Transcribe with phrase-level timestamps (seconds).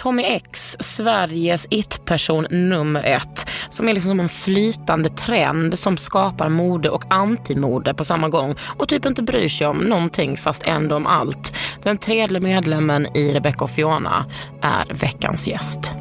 [0.00, 3.50] Tommy X, Sveriges it-person nummer ett.
[3.68, 8.54] Som är liksom som en flytande trend som skapar mode och antimode på samma gång.
[8.76, 11.56] Och typ inte bryr sig om någonting fast ändå om allt.
[11.82, 14.24] Den tredje medlemmen i Rebecca och Fiona
[14.62, 15.94] är veckans gäst.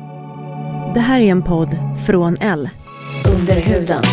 [0.94, 2.70] Det här är en podd från L.
[3.36, 4.04] Under huden.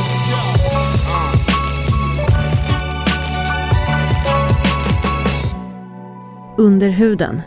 [6.58, 7.42] Under huden.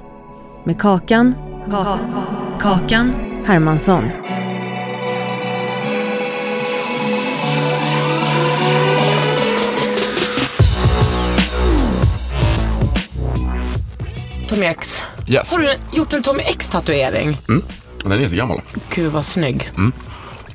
[0.63, 1.48] Med Kakan.
[1.67, 3.13] Kakan
[3.45, 4.09] Hermansson.
[14.47, 15.03] Tommy X.
[15.27, 15.51] Yes.
[15.51, 17.37] Har du gjort en Tommy X-tatuering?
[18.03, 18.61] Den är jättegammal.
[18.95, 19.71] Gud vad snygg.
[19.75, 19.81] Och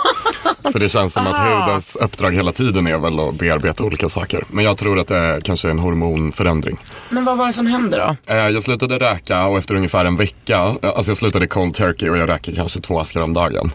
[0.71, 4.43] För det känns som att hudens uppdrag hela tiden är väl att bearbeta olika saker.
[4.49, 6.77] Men jag tror att det är kanske en hormonförändring.
[7.09, 8.33] Men vad var det som hände då?
[8.33, 12.17] Eh, Jag slutade röka och efter ungefär en vecka, alltså jag slutade cold turkey och
[12.17, 13.71] jag röker kanske två askar om dagen.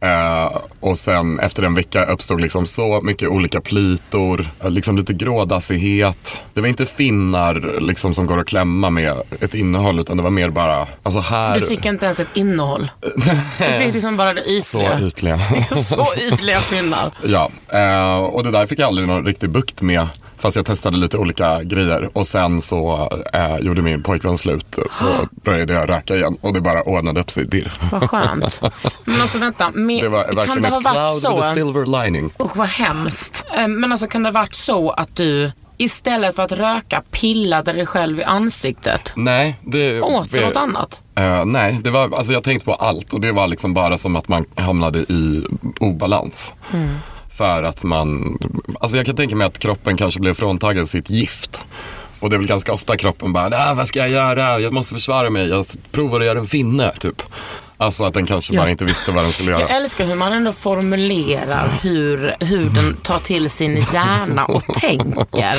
[0.00, 5.12] Eh, och sen efter en vecka uppstod liksom så mycket olika plitor, eh, liksom lite
[5.12, 6.40] grådassighet.
[6.54, 10.30] Det var inte finnar liksom som går att klämma med ett innehåll utan det var
[10.30, 11.54] mer bara, alltså här.
[11.60, 12.88] Du fick inte ens ett innehåll.
[13.58, 15.00] Du fick liksom bara det Så ytliga.
[15.00, 15.38] ytliga.
[15.74, 17.12] Så ytliga finnar.
[17.24, 20.08] Ja, eh, och det där fick jag aldrig någon riktig bukt med.
[20.38, 24.78] Fast jag testade lite olika grejer och sen så eh, gjorde min pojkvän slut.
[24.90, 25.04] Så
[25.44, 27.72] började jag röka igen och det bara ordnade upp sig dirr.
[27.92, 28.60] Vad skönt.
[29.04, 31.42] Men alltså vänta, me- Det var kan verkligen det ha varit så?
[31.42, 32.30] silver lining.
[32.40, 33.44] Usch vad hemskt.
[33.56, 37.72] Eh, Men alltså kan det ha varit så att du istället för att röka pillade
[37.72, 39.12] dig själv i ansiktet?
[39.16, 40.00] Nej, det...
[40.00, 41.02] Åt du något annat?
[41.14, 44.16] Eh, nej, det var, alltså jag tänkte på allt och det var liksom bara som
[44.16, 45.42] att man hamnade i
[45.80, 46.52] obalans.
[47.30, 48.38] För att man,
[48.80, 51.64] alltså jag kan tänka mig att kroppen kanske blev fråntagen sitt gift.
[52.20, 54.60] Och det är väl ganska ofta kroppen bara, "Ah, vad ska jag göra?
[54.60, 57.22] Jag måste försvara mig, jag provar att göra en finne, typ.
[57.76, 58.60] Alltså att den kanske Ja.
[58.60, 59.70] bara inte visste vad den skulle Jag göra.
[59.70, 65.56] älskar hur man ändå formulerar hur huden tar till sin hjärna och tänker.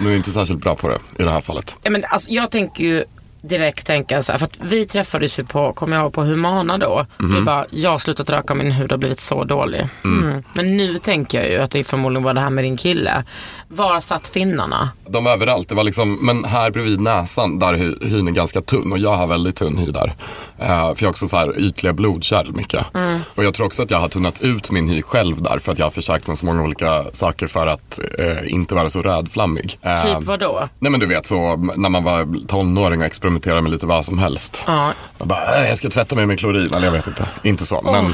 [0.00, 1.76] Nu är jag inte särskilt bra på det i det här fallet.
[1.82, 3.04] Ja, men alltså, jag tänker ju
[3.42, 6.78] direkt tänka så här, för att vi träffades ju på, kommer jag ihåg, på Humana
[6.78, 7.06] då.
[7.18, 9.88] Det är bara, jag har slutat röka min hud har blivit så dålig.
[10.04, 10.42] Mm.
[10.54, 13.24] Men nu tänker jag ju att det förmodligen var det här med din kille.
[13.68, 14.90] Var satt finnarna?
[15.08, 15.68] De var överallt.
[15.68, 19.16] Det var liksom, men här bredvid näsan, där hy, hyn är ganska tunn och jag
[19.16, 20.06] har väldigt tunn hy där.
[20.06, 22.86] Uh, för jag har också så här ytliga blodkärl mycket.
[23.34, 25.78] Och jag tror också att jag har tunnat ut min hy själv där för att
[25.78, 29.78] jag har försökt med så många olika saker för att eh, inte vara så rödflammig.
[29.82, 30.68] Eh, Typ vad då?
[30.78, 34.18] Nej men du vet så när man var tonåring och experimenterade med lite vad som
[34.18, 34.62] helst.
[34.66, 34.92] Ja.
[35.18, 36.74] Jag bara, "Äh, jag ska tvätta mig med klorin.
[36.74, 37.28] Eller jag vet inte.
[37.42, 37.82] Inte så.
[37.82, 38.04] Men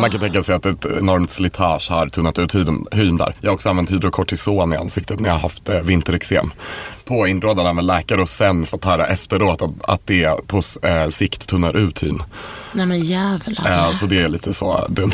[0.00, 3.34] man kan tänka sig att ett enormt slitage har tunnat ut hyn, hyn där.
[3.40, 6.50] Jag har också använt hydrokortison i ansiktet när jag har haft eh, vintereksem.
[7.08, 11.08] På inrådan av en läkare och sen fått höra efteråt att, att det på eh,
[11.08, 12.22] sikt tunnar ut hyn.
[12.72, 13.88] Nej men jävlar.
[13.88, 15.12] Eh, så det är lite så dumt.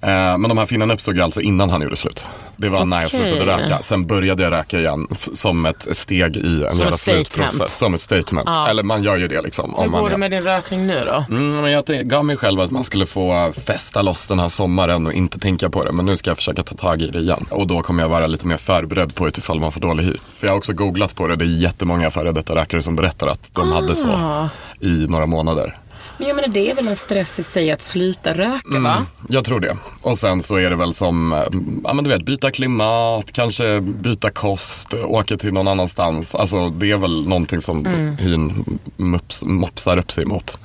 [0.00, 2.24] Eh, men de här finnarna uppstod alltså innan han gjorde slut.
[2.56, 3.78] Det var när jag slutade röka.
[3.82, 7.78] Sen började jag röka igen som ett steg i en Som jävla slutprocess.
[7.78, 8.48] Som ett statement.
[8.68, 9.74] Eller man gör ju det liksom.
[9.78, 11.24] Hur Om man går det med din rökning nu då?
[11.30, 15.06] Mm, men jag gav mig själv att man skulle få festa loss den här sommaren
[15.06, 15.92] och inte tänka på det.
[15.92, 17.46] Men nu ska jag försöka ta tag i det igen.
[17.50, 20.14] Och då kommer jag vara lite mer förberedd på det ifall man får dålig hy.
[20.36, 21.36] För jag har också googlat på det.
[21.36, 24.48] Det är jättemånga före detta rökare som berättar att de hade så Ah.
[24.80, 25.78] i några månader.
[26.18, 29.06] Men jag menar det är väl en stress i sig att sluta röka va?
[29.28, 29.76] Jag tror det.
[30.02, 31.38] Och sen så är det väl som, eh,
[31.84, 36.34] ja men du vet, byta klimat, kanske byta kost, åka till någon annanstans.
[36.34, 38.16] Alltså det är väl någonting som Mm.
[38.16, 38.64] hyn
[38.96, 40.58] mops, mopsar upp sig emot.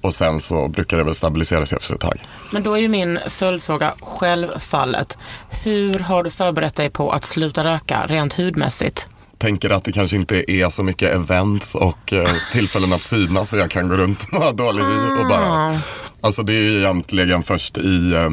[0.00, 2.20] Och sen så brukar det väl stabilisera sig efter ett tag.
[2.50, 5.18] Men då är ju min följdfråga självfallet.
[5.50, 9.08] Hur har du förberett dig på att sluta röka rent hudmässigt?
[9.38, 13.56] Tänker att det kanske inte är så mycket events och eh, tillfällen att synas så
[13.56, 14.84] jag kan gå runt och ha dålig
[15.20, 15.80] och bara.
[16.20, 18.30] Alltså det är ju egentligen först i eh,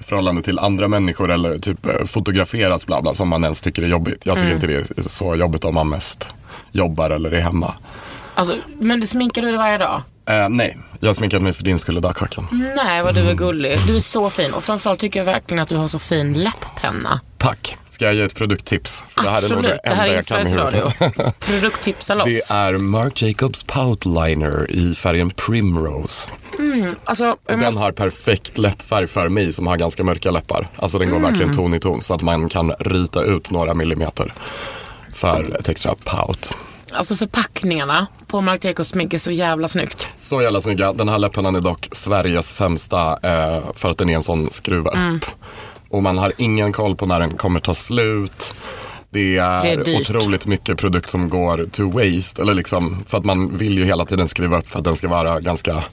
[0.00, 3.86] förhållande till andra människor eller typ eh, fotograferas bla bla som man ens tycker är
[3.86, 4.26] jobbigt.
[4.26, 6.28] Jag tycker inte det är så jobbigt om man mest
[6.72, 7.74] jobbar eller är hemma.
[8.34, 10.02] Alltså, men du sminkar du dig varje dag?
[10.26, 12.72] Eh, nej, jag har sminkat mig för din skull idag Kakan.
[12.76, 13.78] Nej vad du är gullig.
[13.86, 17.20] Du är så fin och framförallt tycker jag verkligen att du har så fin läpppenna.
[17.38, 17.76] Tack.
[17.92, 19.02] Ska jag ge ett produkttips?
[19.08, 20.90] För det här är nog Absolut, det det här är jag Sveriges Radio.
[21.40, 22.26] Produkttipsa loss.
[22.48, 26.28] Det är Marc Jacobs Pout Liner i färgen Primrose.
[27.04, 30.68] Alltså, jag Den måste, har perfekt läppfärg för mig som har ganska mörka läppar.
[30.76, 31.30] Alltså den går Mm.
[31.30, 34.32] verkligen ton i ton så att man kan rita ut några millimeter
[35.12, 36.54] för ett extra pout.
[36.92, 40.08] alltså förpackningarna på Marc Jacobs smink är så jävla snyggt.
[40.20, 40.92] Så jävla snygga.
[40.92, 44.90] Den här läppennan är dock Sveriges sämsta eh, för att den är en sån skruva
[44.90, 44.96] upp.
[44.96, 45.20] Mm.
[45.92, 48.54] Och man har ingen koll på när den kommer ta slut.
[49.10, 52.42] Det är, Det är otroligt mycket produkt som går to waste.
[52.42, 55.08] Eller liksom, för att man vill ju hela tiden skruva upp för att den ska
[55.08, 55.84] vara ganska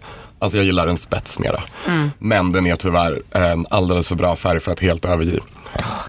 [0.41, 1.63] Alltså jag gillar en spets mera.
[1.87, 2.11] Mm.
[2.19, 5.39] Men den är tyvärr en alldeles för bra färg för att helt överge.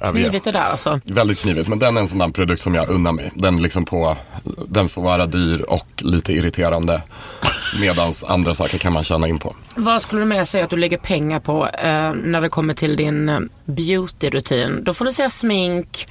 [0.00, 0.24] överge.
[0.24, 1.00] Knivigt det där alltså.
[1.04, 3.30] Väldigt knivigt, men den är en sån där produkt som jag unnar mig.
[3.34, 4.16] Den, liksom på,
[4.68, 7.02] den får vara dyr och lite irriterande.
[7.80, 9.56] Medans andra saker kan man tjäna in på.
[9.74, 12.96] Vad skulle du mer säga att du lägger pengar på eh, när det kommer till
[12.96, 14.84] din eh, beautyrutin?
[14.84, 16.06] Då får du säga smink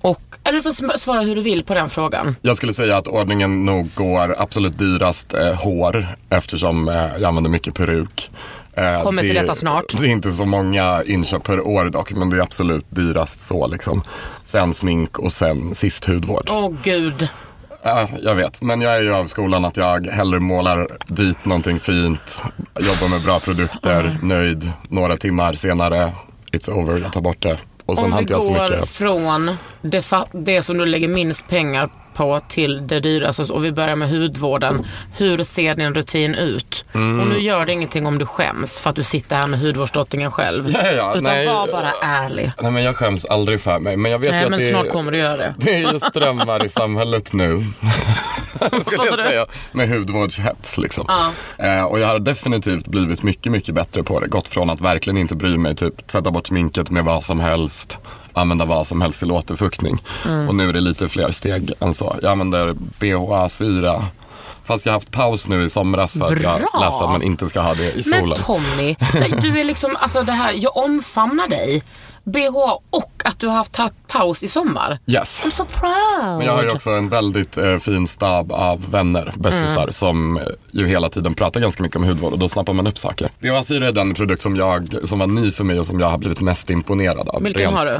[0.00, 2.36] och, eller du får svara hur du vill på den frågan.
[2.42, 7.50] Jag skulle säga att ordningen nog går absolut dyrast eh, hår eftersom eh, jag använder
[7.50, 8.30] mycket peruk.
[8.74, 9.84] Eh, Kommer till det- detta snart.
[10.00, 13.66] Det är inte så många inköp per år dock, men det är absolut dyrast så
[13.66, 14.02] liksom.
[14.44, 16.48] Sen smink och sen sist hudvård.
[16.50, 17.28] Åh gud.
[17.88, 21.78] Ja, jag vet, men jag är ju av skolan att jag hellre målar dit någonting
[21.78, 22.42] fint,
[22.80, 24.72] jobbar med bra produkter, nöjd.
[24.88, 26.12] Några timmar senare,
[26.52, 27.58] it's over, jag tar bort det.
[27.84, 28.88] Och sen Om vi inte jag så går mycket.
[28.88, 33.96] från det, det som du lägger minst pengar på till det dyraste och vi börjar
[33.96, 34.86] med hudvården.
[35.16, 36.84] Hur ser din rutin ut?
[36.94, 37.20] Mm.
[37.20, 40.30] Och nu gör det ingenting om du skäms för att du sitter här med hudvårdsdrottningen
[40.30, 40.70] själv.
[40.70, 41.46] Ja, ja, Utan nej.
[41.46, 42.52] var bara ärlig.
[42.62, 44.68] Nej men jag skäms aldrig för mig, men jag vet ju Nej att men det
[44.70, 45.54] snart kommer du göra det.
[45.58, 47.64] Det är ju strömmar i samhället nu.
[48.80, 49.46] Skulle jag säga.
[49.72, 51.04] Med hudvårdshets liksom.
[51.08, 51.32] Ja.
[51.64, 54.26] Eh, och jag har definitivt blivit mycket, mycket bättre på det.
[54.26, 57.98] Gått från att verkligen inte bry mig, typ tvätta bort sminket med vad som helst.
[58.36, 60.02] Använda vad som helst till återfuktning.
[60.24, 60.48] Mm.
[60.48, 62.16] Och nu är det lite fler steg än så.
[62.22, 64.04] Jag använder BHA-syra.
[64.64, 66.80] Fast jag har haft paus nu i somras för att jag Bra.
[66.80, 68.38] läste att man inte ska ha det i Men solen.
[68.38, 68.96] Tommy,
[69.42, 71.82] du är liksom, alltså det här, jag omfamnar dig.
[72.26, 72.56] BH
[72.90, 74.98] och att du har haft paus i sommar.
[75.06, 75.42] Yes.
[75.44, 76.36] I'm so proud.
[76.38, 79.92] Men jag har ju också en väldigt eh, fin stab av vänner, bästisar, Mm.
[79.92, 80.40] som
[80.70, 83.28] ju hela tiden pratar ganska mycket om hudvård och då snappar man upp saker.
[83.40, 86.18] BHA-syra är den produkt som, jag, som var ny för mig och som jag har
[86.18, 87.42] blivit mest imponerad av.
[87.42, 87.92] Vilken har du?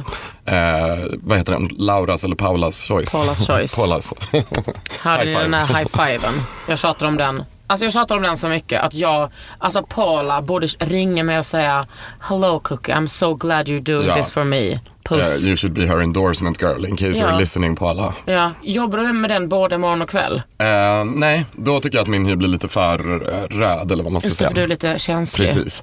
[0.53, 1.69] Eh, vad heter den?
[1.79, 3.13] Lauras eller Paulas choice?
[3.13, 3.75] Paulas choice.
[3.77, 4.15] Paulas.
[5.03, 6.35] Här är den här high-fiven.
[6.69, 7.43] Jag tjatar om den.
[7.67, 11.47] Alltså jag tjatar om den så mycket att jag, alltså Paula borde ringa mig och
[11.47, 11.85] säga
[12.21, 14.15] Hello Cookie, I'm so glad you're doing Ja.
[14.15, 14.79] this for me.
[15.05, 15.43] Puss.
[15.43, 17.27] Eh, you should be her endorsement girl in case Ja.
[17.31, 18.15] you're listening Paula.
[18.25, 20.43] Ja, jobbar du med den både morgon och kväll?
[20.59, 24.13] Eh, nej, då tycker jag att min hy blir lite för eh, röd eller vad
[24.13, 24.49] man ska Just säga.
[24.51, 25.49] för du är lite känslig.
[25.55, 25.83] Precis.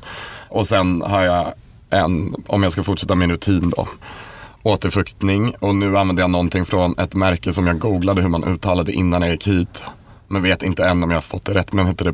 [0.49, 1.53] Och sen har jag
[1.89, 3.87] en, om jag ska fortsätta min rutin då,
[4.63, 5.55] återfuktning.
[5.59, 9.21] Och nu använder jag någonting från ett märke som jag googlade hur man uttalade innan
[9.21, 9.83] jag gick hit.
[10.27, 11.73] Men vet inte än om jag har fått det rätt.
[11.73, 12.13] Men heter det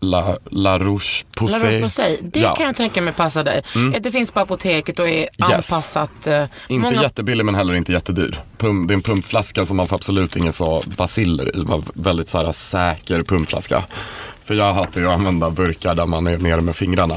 [0.00, 1.80] La, La Roche La Posay?
[1.80, 2.46] Roche-Posay, det Ja.
[2.46, 2.56] Mm.
[2.56, 3.62] kan jag tänka mig passar dig.
[4.00, 5.28] Det finns på apoteket och är Yes.
[5.40, 6.26] anpassat.
[6.26, 8.40] eh, Inte många- jättebillig men heller inte jättedyr.
[8.58, 11.64] Pum, det är en pumpflaska som man får absolut inga så basiller i.
[11.64, 13.82] Var väldigt så här säker pumpflaska.
[14.44, 17.16] För jag hatar ju att använda burkar där man är nere med fingrarna.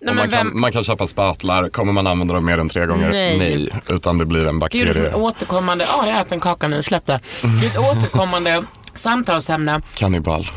[0.00, 2.86] Men man, kan, vem- man kan köpa spatlar, kommer man använda dem mer än tre
[2.86, 3.10] gånger?
[3.10, 3.68] Nej.
[3.88, 4.84] Utan det blir en Det är ju bakterie.
[5.04, 7.20] liksom återkommande, ja jag äter en kaka nu, släpp det.
[7.42, 8.62] Det är ett återkommande
[8.94, 10.50] samtalsämne, Kannibal.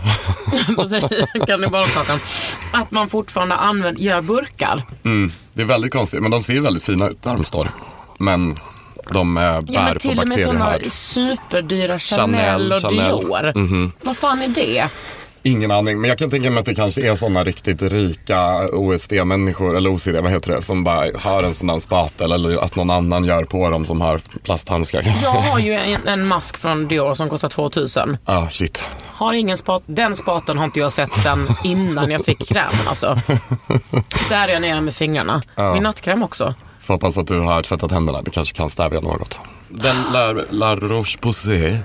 [1.47, 2.19] kannibalkakan,
[2.71, 4.83] att man fortfarande använder, gör burkar.
[5.03, 5.31] Mm.
[5.53, 7.67] Det är väldigt konstigt, men de ser väldigt fina ut där de står.
[8.19, 8.59] Men
[9.11, 13.17] de eh, bär Ja, men på till och med sådana superdyra Chanel, Chanel, och Chanel.
[13.19, 13.53] Dior.
[13.55, 13.91] Mhm.
[14.01, 14.89] Vad fan är det?
[15.47, 19.77] Ingen aning, men jag kan tänka mig att det kanske är sådana riktigt rika OSD-människor,
[19.77, 22.89] eller OCD, vad heter det, som bara har en sån där spatel eller att någon
[22.89, 25.01] annan gör på dem som har plasthandskar.
[25.23, 28.17] Jag har ju en, en mask från Dior som kostar 2000.
[28.25, 28.89] Ah, shit.
[29.05, 33.07] Har ingen spat, den spaten har inte jag sett sen innan jag fick krämen alltså.
[34.29, 35.41] Där är jag nere med fingrarna.
[35.73, 36.53] Min nattkräm också.
[36.85, 39.39] Får hoppas att du har tvättat händerna, det kanske kan stävja något.
[39.69, 41.77] Den La, La Roche-Posay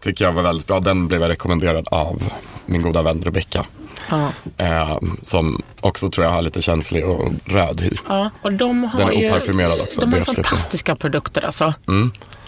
[0.00, 0.80] tycker jag var väldigt bra.
[0.80, 2.22] Den blev jag rekommenderad av
[2.66, 3.64] min goda vän Rebecca.
[4.10, 4.28] Ja.
[4.56, 7.90] Eh, som också tror jag har lite känslig och röd hy.
[8.08, 10.46] Ja, och de har Den är ju, oparfymerad också, De har uppskattar jag.
[10.46, 11.74] fantastiska produkter alltså.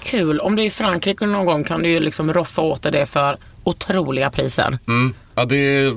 [0.03, 0.41] Kul.
[0.41, 3.07] Om det är i Frankrike någon gång kan du ju liksom roffa åt dig det
[3.07, 4.79] för otroliga priser.
[4.89, 5.15] Mm.
[5.39, 5.95] Ja, det är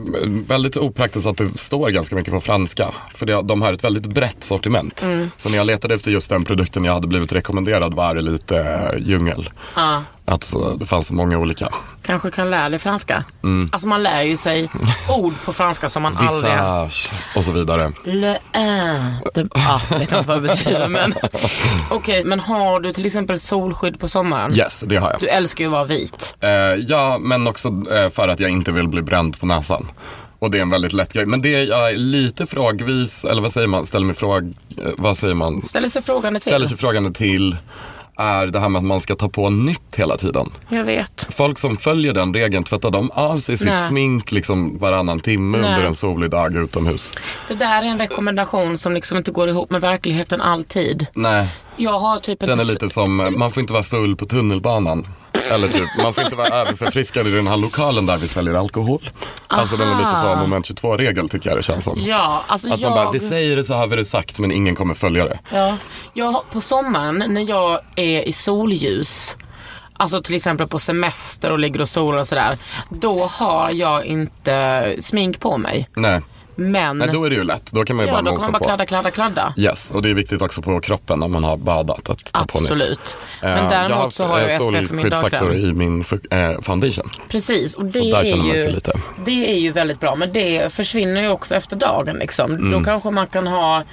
[0.48, 2.92] väldigt opraktiskt att det står ganska mycket på franska.
[3.14, 5.06] För det, de har ett väldigt brett sortiment.
[5.38, 8.92] Så när jag letade efter just den produkten jag hade blivit rekommenderad var det lite
[9.00, 9.50] djungel.
[9.76, 10.04] Ja.
[10.32, 11.70] Att det fanns så många olika.
[12.02, 13.24] Kanske kan lära dig franska.
[13.72, 14.70] Alltså man lär ju sig
[15.10, 16.52] ord på franska som man aldrig...
[16.54, 17.92] Visage och så vidare.
[18.04, 18.38] Le.
[19.34, 21.14] Det, ja, jag vet inte vad det betyder men.
[21.90, 24.54] Okej, men har du till exempel solskydd på sommaren?
[24.54, 25.20] Yes, det har jag.
[25.20, 26.36] Du älskar ju att vara vit.
[26.40, 26.50] Eh,
[26.88, 29.88] ja, men också eh, för att jag inte vill bli bränd på näsan.
[30.40, 31.26] Och det är en väldigt lätt grej.
[31.26, 35.18] Men det jag är lite frågvis, eller vad säger man, ställer mig fråg, eh, vad
[35.18, 35.62] säger man?
[35.66, 36.52] Ställer sig frågande till.
[36.52, 37.58] Ställer sig frågande till
[38.22, 40.50] är det här med att man ska ta på nytt hela tiden.
[40.70, 41.28] Jag vet.
[41.30, 43.88] Folk som följer den regeln, tvättar de av sig sitt Nej.
[43.90, 45.70] smink liksom varannan timme Nej.
[45.70, 47.14] under en solig dag utomhus?
[47.48, 51.08] Det där är en rekommendation som liksom inte går ihop med verkligheten alltid.
[51.14, 51.48] Nej,
[51.78, 55.06] Jag har typ den är lite som, eh, man får inte vara full på tunnelbanan.
[55.52, 59.10] Eller typ, man får inte vara överförfriskad i den här lokalen där vi säljer alkohol.
[59.48, 62.00] Alltså den är lite så moment 22-regel tycker jag det känns som.
[62.02, 62.90] Ja, alltså Att jag...
[62.90, 65.40] man bara, vi säger det så har vi det sagt men ingen kommer följa det.
[65.52, 65.78] Ja,
[66.14, 69.38] jag, på sommaren när jag är i solljus,
[69.94, 72.58] alltså till exempel på semester och ligger och solar och sådär,
[72.90, 75.90] då har jag inte smink på mig.
[75.96, 76.22] Nej,
[76.56, 77.72] Men, Nej då är det ju lätt.
[77.72, 78.66] Då kan man ju ja, bara då kan man bara på.
[78.66, 79.54] kladda, kladda, kladda.
[79.58, 82.60] Yes, och det är viktigt också på kroppen när man har badat att ta på
[82.60, 82.72] nytt.
[82.72, 83.18] Absolut.
[83.42, 85.52] Men däremot så har jag eh, SPF i min dagkräm.
[85.52, 87.10] i min eh, foundation.
[87.30, 88.94] Precis, och det, Så där känner är man sig ju, lite.
[89.26, 90.16] det är ju väldigt bra.
[90.16, 92.16] Men det försvinner ju också efter dagen.
[92.16, 92.52] Liksom.
[92.52, 92.72] Mm.
[92.72, 93.84] Då kanske man kan ha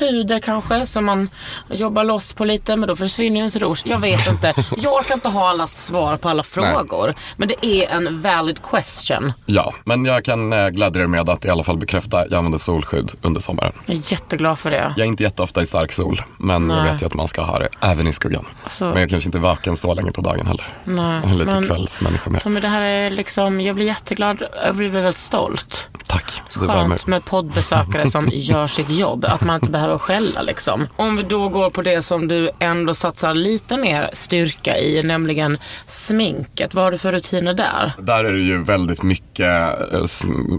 [0.00, 1.28] puder kanske som man
[1.70, 3.82] jobbar loss på lite men då försvinner ju ens rouge.
[3.84, 4.54] Jag vet inte.
[4.76, 7.14] Jag kan inte ha alla svar på alla frågor.
[7.36, 9.32] Men det är en valid question.
[9.46, 12.58] Ja, men jag kan eh, glädja er med att i alla fall bekräfta jag använder
[12.58, 13.72] solskydd under sommaren.
[13.86, 14.94] Jag är jätteglad för det.
[14.96, 16.92] Jag är inte jätteofta i stark sol, men jag Nej.
[16.92, 18.46] vet ju att man ska ha det även i skuggan.
[18.64, 20.68] Alltså- Men jag kanske inte är vaken så länge på dagen heller.
[20.84, 22.40] Nej, Jag är lite men- kvällsmänniska mer.
[22.40, 25.88] Så men det här är liksom, jag blir jätteglad, jag blir väldigt stolt.
[26.06, 26.88] Tack, värmer.
[26.88, 29.24] Skönt med poddbesökare som gör sitt jobb.
[29.24, 30.86] Att man inte behöver skälla liksom.
[30.96, 35.58] Om vi då går på det som du ändå satsar lite mer styrka i, nämligen
[35.86, 36.74] sminket.
[36.74, 37.92] Vad har du för rutiner där?
[37.98, 40.04] Där är det ju väldigt mycket eh,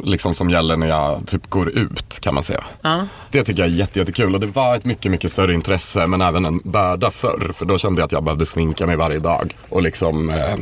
[0.03, 2.63] liksom som gäller när jag typ går ut kan man säga.
[2.81, 3.07] Ja.
[3.31, 6.21] Det tycker jag är jätte, jättekul och det var ett mycket, mycket större intresse men
[6.21, 7.51] även en börda förr.
[7.55, 10.55] För då kände jag att jag behövde sminka mig varje dag och liksom eh,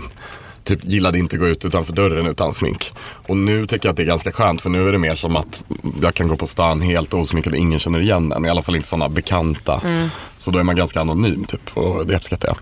[0.70, 2.92] typ gillade inte gå ut utanför dörren utan smink.
[3.28, 5.36] Och nu tycker jag att det är ganska skönt för nu är det mer som
[5.36, 5.64] att
[6.02, 8.46] jag kan gå på stan helt osminkad och ingen känner igen en.
[8.46, 9.82] I alla fall inte sådana bekanta.
[10.38, 12.58] Så då är man ganska anonym typ och det uppskattar jag.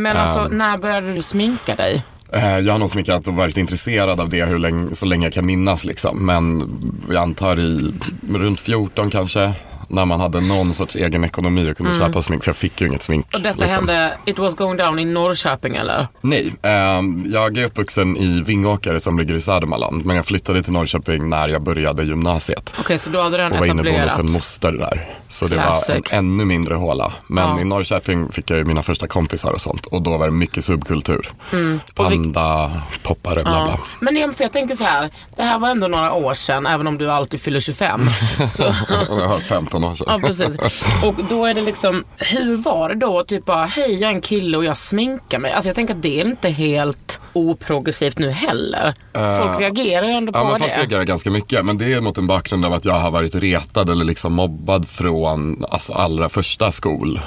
[0.00, 2.02] Men alltså, när började du sminka dig?
[2.32, 5.32] Eh, Jag har nog sminkat och varit intresserad av det hur länge, så länge jag
[5.32, 6.26] kan minnas liksom.
[6.26, 6.68] Men
[7.08, 7.92] jag antar i
[8.30, 9.52] runt 14 kanske.
[9.92, 12.44] När man hade någon sorts egen ekonomi och kunde köpa smink.
[12.44, 13.26] För jag fick ju inget smink.
[13.34, 13.88] Och detta liksom.
[13.88, 16.08] hände, it was going down i Norrköping eller?
[16.20, 20.04] Nej, ehm, jag är uppvuxen i Vingåker som ligger i Södermanland.
[20.06, 22.74] Men jag flyttade till Norrköping när jag började gymnasiet.
[22.80, 24.28] Okej, så då hade den Och var inneboende hos etablerat.
[24.28, 25.08] en moster där.
[25.28, 27.12] Så det var en ännu mindre håla.
[27.26, 27.60] Men Ja.
[27.60, 29.86] i Norrköping fick jag ju mina första kompisar och sånt.
[29.86, 31.32] Och då var det mycket subkultur.
[31.52, 31.80] Mm.
[31.96, 32.70] Och vi- Panda,
[33.02, 33.68] poppare, bla bla.
[33.68, 33.78] Ja.
[34.00, 36.86] Men jag, för jag tänker så här, det här var ändå några år sedan, även
[36.86, 38.06] om du alltid fyller 25.
[38.48, 38.62] Så,
[39.08, 40.20] Jag var 15 sedan.
[40.22, 40.56] ja, precis.
[41.04, 43.24] Och då är det liksom, hur var det då?
[43.24, 45.52] Typ bara, hej jag är en kille och jag sminkar mig.
[45.52, 48.94] Alltså jag tänker att det är inte helt oprogressivt nu heller.
[49.38, 50.78] Folk reagerar ju ändå på Ja, men folk det.
[50.78, 51.64] reagerar ganska mycket.
[51.64, 54.88] Men det är mot en bakgrund av att jag har varit retad eller liksom mobbad
[54.88, 57.20] från alltså, allra första skol.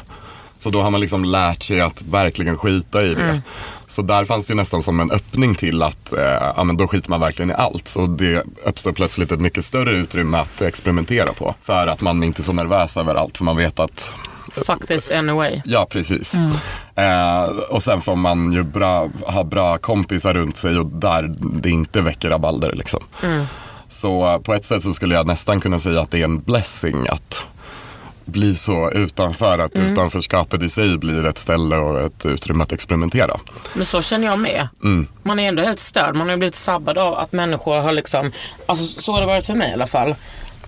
[0.57, 3.21] Så då har man liksom lärt sig att verkligen skita i det.
[3.21, 3.41] Mm.
[3.87, 7.09] Så där fanns det nästan som en öppning till att eh, ja, men då skiter
[7.09, 7.87] man verkligen i allt.
[7.87, 11.55] Så det uppstår plötsligt ett mycket större utrymme att experimentera på.
[11.61, 13.37] För att man inte är så nervös över allt.
[13.37, 14.11] För man vet att
[14.51, 15.61] Fuck this anyway.
[15.65, 16.35] Ja, precis.
[16.95, 21.69] Eh, och sen får man ju bra, ha bra kompisar runt sig och där det
[21.69, 22.73] inte väcker rabalder.
[22.73, 23.03] Liksom.
[23.89, 26.41] Så eh, på ett sätt så skulle jag nästan kunna säga att det är en
[26.41, 27.45] blessing att
[28.25, 29.91] bli så utanför att Mm.
[29.91, 33.39] utanförskapet i sig blir ett ställe och ett utrymme att experimentera.
[33.73, 34.67] Men så känner jag med.
[34.83, 35.07] Mm.
[35.23, 36.15] Man är ändå helt störd.
[36.15, 38.31] Man har blivit sabbad av att människor har liksom,
[38.65, 40.15] alltså så har det varit för mig i alla fall.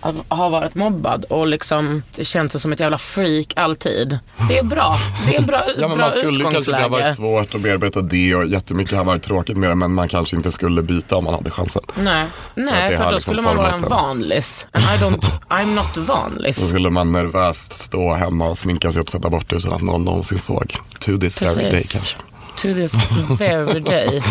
[0.01, 4.19] Att ha varit mobbad och liksom det känns som ett jävla freak alltid.
[4.49, 4.97] Det är bra.
[5.27, 8.01] Det är bra, Ja, men bra man skulle kanske, det har varit svårt att bearbeta
[8.01, 11.23] det och jättemycket har varit tråkigt med det men man kanske inte skulle byta om
[11.23, 11.81] man hade chansen.
[11.95, 14.65] Nej, att Nej för har då liksom skulle man vara en vanlis.
[14.71, 16.67] And I don't, I'm not Då vanlis.
[16.67, 20.39] skulle man nervöst stå hemma och sminka sig och tvätta bort utan att någon någonsin
[20.39, 20.77] såg.
[20.99, 21.91] To this very day Precis.
[21.91, 22.17] kanske.
[22.61, 22.95] To this
[23.39, 24.23] very day.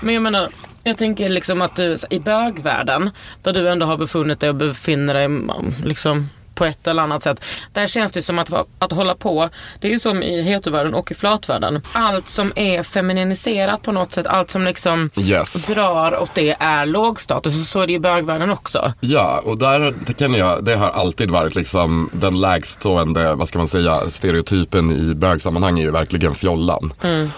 [0.00, 0.48] Men jag menar,
[0.84, 3.10] jag tänker liksom att du i bögvärlden,
[3.42, 6.28] där du ändå har befunnit dig och befinner dig mm, liksom
[6.62, 7.44] på ett eller annat sätt.
[7.72, 9.48] Där känns det som att, att hålla på,
[9.80, 11.80] det är ju som i hetovärlden och i flatvärlden.
[11.92, 15.66] Allt som är femininiserat på något sätt, allt som liksom Yes.
[15.66, 17.60] drar åt det är lågstatus.
[17.60, 18.92] Och så är det i bögvärlden också.
[19.00, 23.58] Ja, och där det kan jag, det har alltid varit liksom den lägstående, vad ska
[23.58, 26.92] man säga, stereotypen i bögsammanhang är ju verkligen fjollan.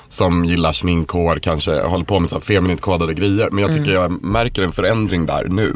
[0.08, 3.48] Som gillar sminkhår, kanske håller på med så feminint kodade grejer.
[3.50, 5.74] Men jag tycker jag märker en förändring där nu.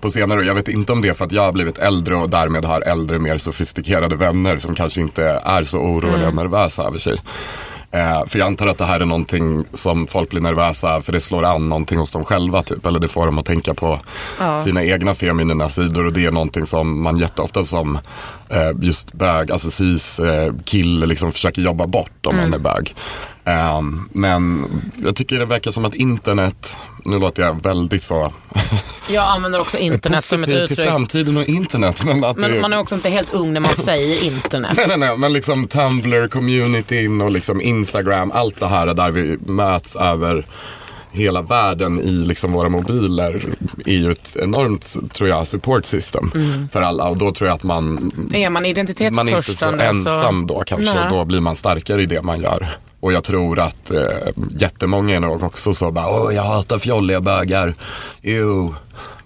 [0.00, 0.44] På senare år.
[0.46, 2.75] Jag vet inte om det är för att jag har blivit äldre och därmed har
[2.80, 7.16] äldre, mer sofistikerade vänner som kanske inte är så oroliga och nervösa över sig.
[7.90, 11.20] Eh, för jag antar att det här är någonting som folk blir nervösa för det
[11.20, 12.86] slår an någonting hos dem själva typ.
[12.86, 14.00] Eller det får dem att tänka på
[14.64, 17.98] sina egna feminina sidor och det är någonting som man jätteofta som
[18.48, 22.94] eh, just bög, alltså cis eh, kille liksom försöker jobba bort om man är bög.
[23.46, 23.80] Eh,
[24.12, 24.64] men
[25.04, 28.32] jag tycker det verkar som att internet, nu låter jag väldigt så
[29.10, 30.88] Jag använder också internet som ett positiv till uttryck.
[30.88, 32.04] framtiden och internet.
[32.04, 34.72] Men, att det, Men man är också inte helt ung när man säger internet.
[34.76, 39.38] Nej, nej, nej, men liksom Tumblr, communityn och liksom Instagram, allt det här där vi
[39.46, 40.46] möts över
[41.12, 43.44] hela världen i liksom våra mobiler
[43.86, 46.68] är ju ett enormt, tror jag, support system Mm.
[46.72, 47.04] för alla.
[47.04, 50.94] Och då tror jag att man, Är man man är inte så ensam då kanske.
[50.94, 51.04] Nej.
[51.04, 52.76] Och då blir man starkare i det man gör.
[53.06, 54.00] Och jag tror att eh,
[54.58, 57.74] jättemånga är nog också så bara, åh jag hatar fjolliga bögar.
[58.22, 58.74] Ew.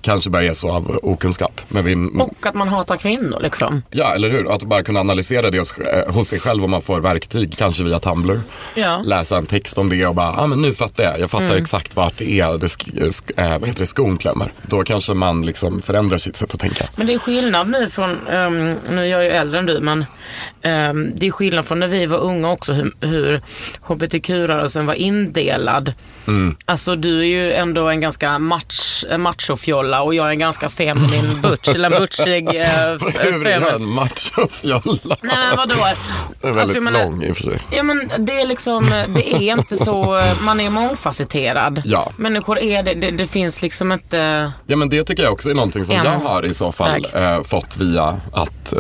[0.03, 1.61] Kanske bara är så av okunskap.
[1.69, 3.83] Men vi, Och att man hatar kvinnor liksom.
[3.91, 4.53] Ja, eller hur?
[4.55, 7.83] Att bara kunna analysera det hos, eh, hos sig själv om man får verktyg, kanske
[7.85, 8.41] via Tumblr.
[8.75, 9.03] Ja.
[9.05, 11.21] Läsa en text om det och bara, ja ah, men nu fattar jag.
[11.21, 11.63] Jag fattar Mm.
[11.63, 14.53] exakt vart det är, det sk- eh, vad heter det, skon klämmer.
[14.63, 16.85] Då kanske man liksom förändrar sitt sätt att tänka.
[16.97, 20.05] Men det är skillnad nu från, ehm, nu är jag ju äldre än du, men
[20.63, 23.41] ehm, det är skillnad från när vi var unga också hur, hur
[23.83, 25.93] hbtq-rörelsen var indelad.
[26.27, 26.57] Mm.
[26.65, 31.41] Alltså du är ju ändå en ganska match, machofjolla och jag är en ganska feminin
[31.43, 32.65] butch, eller en butchig eh,
[33.23, 35.17] Hur är fem- en machofjolla?
[35.23, 35.75] Nej men vadå?
[36.41, 37.59] Det är väldigt Alltså, menar- lång i och för sig.
[37.71, 41.83] Ja men det är liksom, det är inte så, man är mångfacetterad.
[41.85, 42.13] Ja.
[42.17, 45.55] Människor är det, det, det finns liksom inte, Ja men det tycker jag också är
[45.55, 48.79] någonting som En jag har i så fall eh, fått via att eh,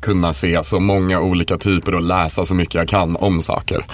[0.00, 3.86] kunna se så många olika typer och läsa så mycket jag kan om saker.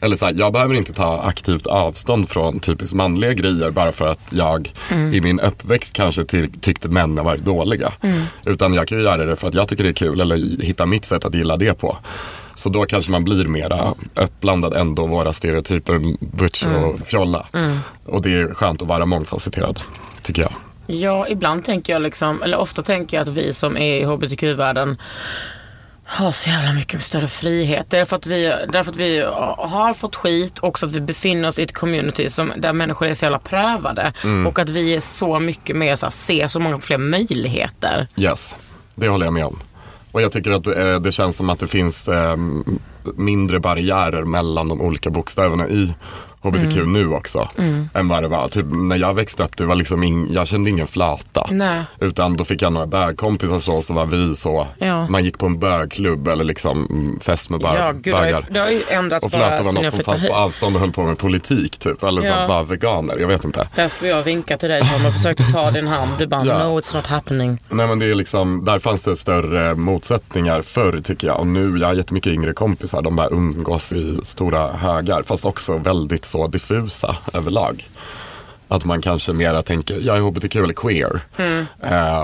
[0.00, 4.06] Eller så här, jag behöver inte ta aktivt avstånd från typiskt manliga grejer bara för
[4.06, 4.72] att jag
[5.12, 7.92] i min uppväxt kanske till, tyckte män har varit dåliga.
[8.44, 10.86] Utan jag kan ju göra det för att jag tycker det är kul eller hitta
[10.86, 11.98] mitt sätt att gilla det på.
[12.54, 16.00] Så då kanske man blir mera uppblandad ändå våra stereotyper
[16.36, 17.46] butch och fjolla.
[18.06, 19.80] Och det är skönt att vara mångfacetterad,
[20.22, 20.52] tycker jag.
[20.86, 24.96] Ja ibland tänker jag liksom, eller ofta tänker jag att vi som är i hbtq-världen
[26.08, 27.90] har så jävla mycket större frihet.
[27.90, 29.20] Därför att, vi, därför att vi
[29.58, 33.06] har fått skit och också att vi befinner oss i ett community som, där människor
[33.06, 34.12] är så jävla prövade.
[34.46, 38.08] Och att vi är så mycket mer, så här, ser så många fler möjligheter.
[38.16, 38.54] Yes,
[38.94, 39.58] det håller jag med om.
[40.12, 42.36] Och jag tycker att eh, det känns som att det finns eh,
[43.16, 45.94] mindre barriärer mellan de olika bokstäverna i
[46.46, 46.92] HBTQ Mm.
[46.92, 47.48] nu också.
[47.94, 48.48] Än vad det var.
[48.48, 51.46] Typ när jag växte upp, det var liksom ing, jag kände ingen flata.
[51.50, 51.80] Nej.
[52.00, 54.66] Utan då fick jag några bögkompisar så, så var vi så.
[54.78, 55.06] Ja.
[55.08, 58.44] Man gick på en bögklubb eller liksom mm, fest med bög, Ja, gud, bögar.
[58.50, 60.30] det har ju ändrats Och bara var något som fanns hit.
[60.30, 62.02] på avstånd och höll på med politik typ.
[62.02, 62.46] Eller så Ja.
[62.46, 63.68] var veganer, jag vet inte.
[63.74, 66.10] Där skulle jag vinka till dig Tom och försökte ta din hand.
[66.18, 66.58] Du bara, Ja.
[66.58, 67.58] no it's not happening.
[67.68, 71.40] Nej men det är liksom, där fanns det större motsättningar förr tycker jag.
[71.40, 75.22] Och nu, jag har jättemycket yngre kompisar, de bara umgås i stora högar.
[75.22, 77.88] Fast också väldigt så diffusa överlag.
[78.68, 81.20] Att man kanske mera tänker, jag är hbtq eller queer.
[81.36, 81.66] Ehm,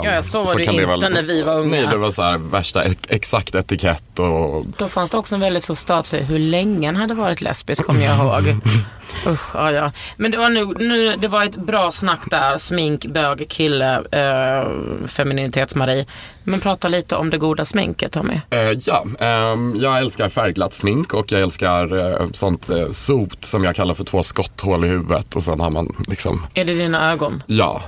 [0.04, 1.70] Ja, så var det inte när vi var unga.
[1.70, 5.40] Nej, det var så här värsta ex- exakt etikett och Då fanns det också en
[5.40, 8.56] väldigt så stat hur länge han hade varit lesbisk kommer jag ihåg.
[9.26, 9.92] Usch, ja, ja.
[10.16, 12.58] Men det var, nu, nu, det var ett bra snack där.
[12.58, 14.68] Smink, bög, kille, eh,
[15.06, 16.06] femininitets-Marie.
[16.44, 18.40] Men prata lite om det goda sminket Tommy.
[18.50, 23.64] Eh, ja, ehm, jag älskar färgglatt smink och jag älskar eh, sånt eh, sot som
[23.64, 27.12] jag kallar för två skotthål i huvudet och sen har man liksom, Är det dina
[27.12, 27.42] ögon?
[27.46, 27.82] ja.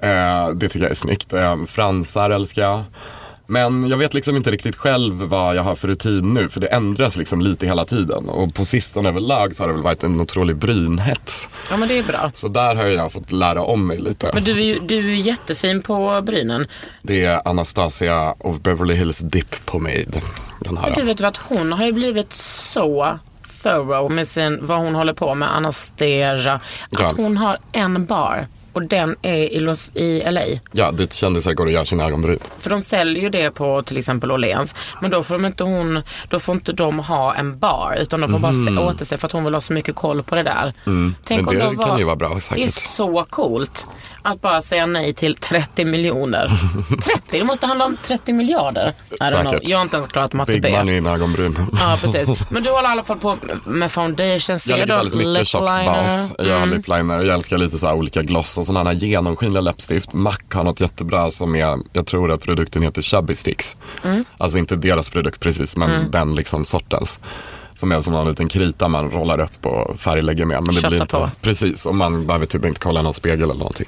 [0.00, 1.32] Eh, det tycker jag är snyggt.
[1.32, 2.82] Eh, fransar älskar jag.
[3.46, 6.66] Men jag vet liksom inte riktigt själv vad jag har för rutin nu för det
[6.66, 8.28] ändras liksom lite hela tiden.
[8.28, 11.48] Och på sistone överlag så har det väl varit en otrolig brynhets.
[11.70, 12.30] Ja men det är bra.
[12.34, 14.30] Så där har jag fått lära om mig lite.
[14.34, 16.66] Men du är ju du är jättefin på brynen.
[17.02, 20.04] Det är Anastasia of Beverly Hills Dip Pomade.
[20.60, 21.02] Den Men du här.
[21.04, 23.18] vet vad, hon har ju blivit så
[23.62, 26.54] thorough med sin, vad hon håller på med, Anastasia.
[26.54, 27.12] Att Ja.
[27.16, 30.40] hon har en bar och den är i, Los, i LA.
[30.72, 32.38] Ja, dit kändisar går och gör sina ögonbryn.
[32.60, 34.74] För de säljer ju det på till exempel Åhléns.
[35.00, 38.30] Men då får, de inte hon, då får inte de ha en bar utan de
[38.30, 40.72] får bara se, återse för att hon vill ha så mycket koll på det där.
[40.84, 41.14] Tänk Mhm.
[41.24, 42.70] Men om det de kan ju vara bra, Det är säkert.
[42.74, 43.86] så coolt
[44.22, 46.48] att bara säga nej till 30 miljoner.
[47.04, 47.38] 30?
[47.38, 48.92] Det måste handla om 30 miljarder.
[49.30, 49.68] Säkert.
[49.68, 50.70] Jag har inte ens klarat matte Big B.
[50.78, 51.56] money in ögonbryn.
[51.80, 52.28] Ja, precis.
[52.50, 54.58] Men du håller i alla fall på med foundation.
[54.58, 56.30] Ser Jag lägger väldigt mycket tjockt bas.
[56.38, 56.70] Jag har Mm.
[56.76, 57.22] lip liner.
[57.24, 60.12] Jag älskar lite så här olika gloss och sådana här genomskinliga läppstift.
[60.12, 63.76] MAC har något jättebra som är, jag tror att produkten heter Chubby Sticks.
[64.04, 64.24] Mm.
[64.38, 67.20] Alltså inte deras produkt precis, men den liksom sortens.
[67.74, 70.62] Som är som en liten krita man rollar upp och färglägger med.
[70.62, 71.30] Men det Köttar blir inte, på.
[71.40, 73.86] Precis, och man behöver typ inte kolla någon spegel eller någonting.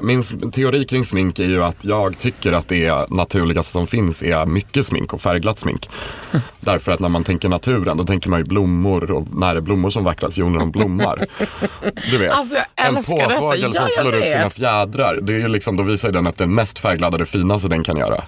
[0.00, 4.46] Min teori kring smink är ju att jag tycker att det naturligaste som finns är
[4.46, 5.88] mycket smink och färgglatt smink.
[6.60, 9.90] Därför att när man tänker naturen då tänker man ju blommor och när är blommor
[9.90, 10.38] som vackrast?
[10.38, 11.26] Jo, när de blommar.
[12.10, 14.30] Du vet, Alltså, jag en påfågel som slår ut vet.
[14.32, 15.18] sina fjädrar.
[15.22, 17.84] Det är ju liksom, då visar den att den mest färgglada är det finaste den
[17.84, 18.22] kan göra.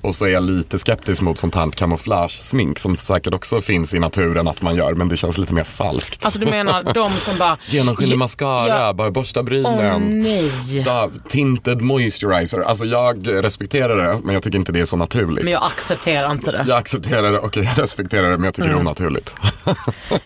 [0.00, 3.98] Och så är jag lite skeptisk mot sånt här kamouflage-smink som säkert också finns i
[3.98, 6.24] naturen att man gör men det känns lite mer falskt.
[6.24, 7.58] Alltså du menar de som bara...
[7.66, 8.92] Genomskinlig mascara, ja.
[8.92, 10.22] bara borsta Åh brynen.
[10.22, 10.52] nej.
[10.84, 12.60] Da, tinted moisturizer.
[12.60, 15.44] Alltså jag respekterar det men jag tycker inte det är så naturligt.
[15.44, 16.64] Men jag accepterar inte det.
[16.68, 18.78] Jag accepterar det och jag respekterar det men jag tycker Mm.
[18.78, 19.34] det är onaturligt.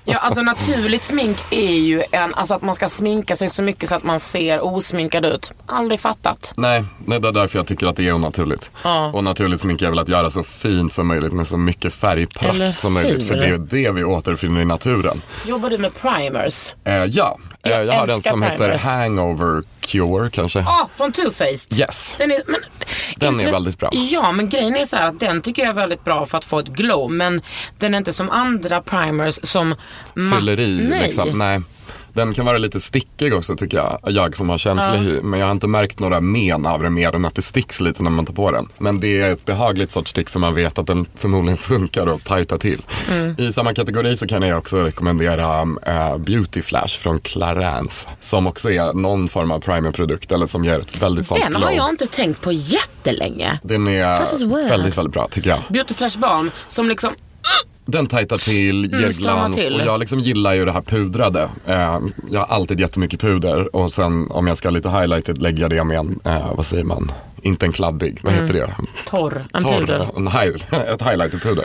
[0.09, 3.89] Ja, alltså naturligt smink är ju en, alltså att man ska sminka sig så mycket
[3.89, 5.53] så att man ser osminkad ut.
[5.67, 6.53] Aldrig fattat.
[6.57, 8.71] Nej, nej, det är därför jag tycker att det är onaturligt.
[8.85, 9.11] Ja.
[9.15, 12.79] Och naturligt smink är väl att göra så fint som möjligt med så mycket färgprakt
[12.79, 13.29] som möjligt.
[13.29, 15.23] För det är det vi återfinner i naturen.
[15.47, 16.75] Jobbar du med primers?
[16.85, 17.39] Eh, ja,
[17.71, 18.85] Jag jag, har en älskar som heter primers.
[18.85, 20.59] Hangover Cure kanske.
[20.59, 21.79] Ja, från Too Faced.
[21.79, 22.15] Yes.
[22.19, 22.61] Den är, men,
[23.17, 23.91] Den är väldigt bra.
[23.93, 26.45] Ja, men grejen är så här att den tycker jag är väldigt bra för att
[26.45, 27.11] få ett glow.
[27.11, 27.41] Men
[27.79, 29.75] den är inte som andra primers som...
[30.15, 30.67] Fyller i
[31.03, 31.39] liksom.
[31.39, 31.61] Nej.
[32.17, 33.99] Den kan vara lite stickig också tycker jag.
[34.07, 35.21] Jag som har känslig hy.
[35.23, 38.03] Men jag har inte märkt några men av det mer än att det sticks lite
[38.03, 38.69] när man tar på den.
[38.79, 42.25] Men det är ett behagligt sorts stick för man vet att den förmodligen funkar och
[42.25, 42.83] tajtar till.
[43.11, 43.35] Mm.
[43.39, 48.09] I samma kategori så kan jag också rekommendera äh, Beauty Flash från Clarins.
[48.21, 51.63] Som också är någon form av primerprodukt eller som ger ett väldigt sånt Den glow.
[51.63, 53.59] har jag inte tänkt på jättelänge.
[53.63, 55.61] Den är väldigt, väldigt bra tycker jag.
[55.69, 57.15] Beauty Flash Balm som liksom...
[57.89, 59.75] Den tajtar till, ger stramar glans till.
[59.75, 61.49] och jag liksom gillar ju det här pudrade.
[61.67, 61.99] Eh,
[62.31, 65.85] jag har alltid jättemycket puder och sen om jag ska lite highlighted lägger jag det
[65.85, 68.75] med en, eh, vad säger man, inte en kladdig, vad heter det?
[69.09, 69.45] Torr.
[69.53, 70.09] En Torr, puder.
[70.17, 70.57] en high,
[70.95, 71.65] ett highlighterpuder.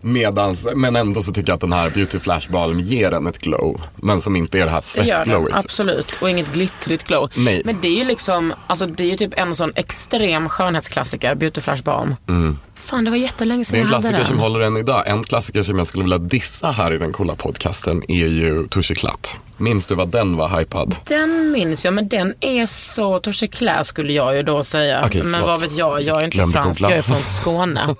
[0.00, 3.38] Medans, men ändå så tycker jag att den här Beauty Flash Balm ger en ett
[3.38, 3.80] glow.
[3.96, 5.54] Men som inte är det här svettglowet.
[5.54, 6.18] absolut.
[6.20, 7.30] Och inget glittrigt glow.
[7.36, 7.62] Nej.
[7.64, 11.60] Men det är ju liksom, alltså det är ju typ en sån extrem skönhetsklassiker, Beauty
[11.60, 12.14] Flash Balm.
[12.76, 13.60] Fan, det var jättelänge Mm.
[13.60, 14.26] Det sedan är en jag hade klassiker den.
[14.26, 15.02] som håller än idag.
[15.06, 18.94] En klassiker som jag skulle vilja dissa här i den coola podcasten är ju Touche
[18.94, 19.34] Klatt.
[19.58, 20.96] Minns du vad den var hypad?
[21.04, 25.02] Den minns jag, men den är så Torse Claire skulle jag ju då säga.
[25.06, 26.90] Okej, men vad vet jag, jag är inte Glömde fransk, googla.
[26.90, 27.80] jag är från Skåne.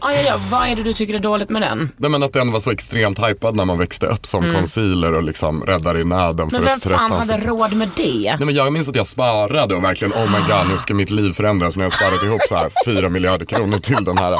[0.00, 1.90] ah, ja, ja, vad är det du tycker är dåligt med den?
[1.96, 5.22] Nej men att den var så extremt hypad när man växte upp som concealer och
[5.22, 6.64] liksom räddare i nöden för Mm.
[6.70, 7.48] Men vem fan hade ansikte.
[7.48, 8.34] råd med det?
[8.38, 11.10] Nej men jag minns att jag sparade och verkligen oh my god nu ska mitt
[11.10, 14.38] liv förändras när jag sparat ihop så här fyra miljarder kronor till den här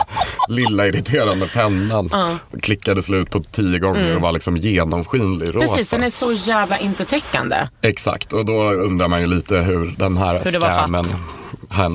[0.48, 2.10] lilla irriterande pennan.
[2.62, 5.58] Klickade slut på tio gånger och var liksom genomskinlig rosa.
[5.58, 5.68] Mm.
[5.68, 7.56] Precis, den är så jävla inte täckande.
[7.82, 11.04] Exakt och då undrar man ju lite hur den här Hur scammen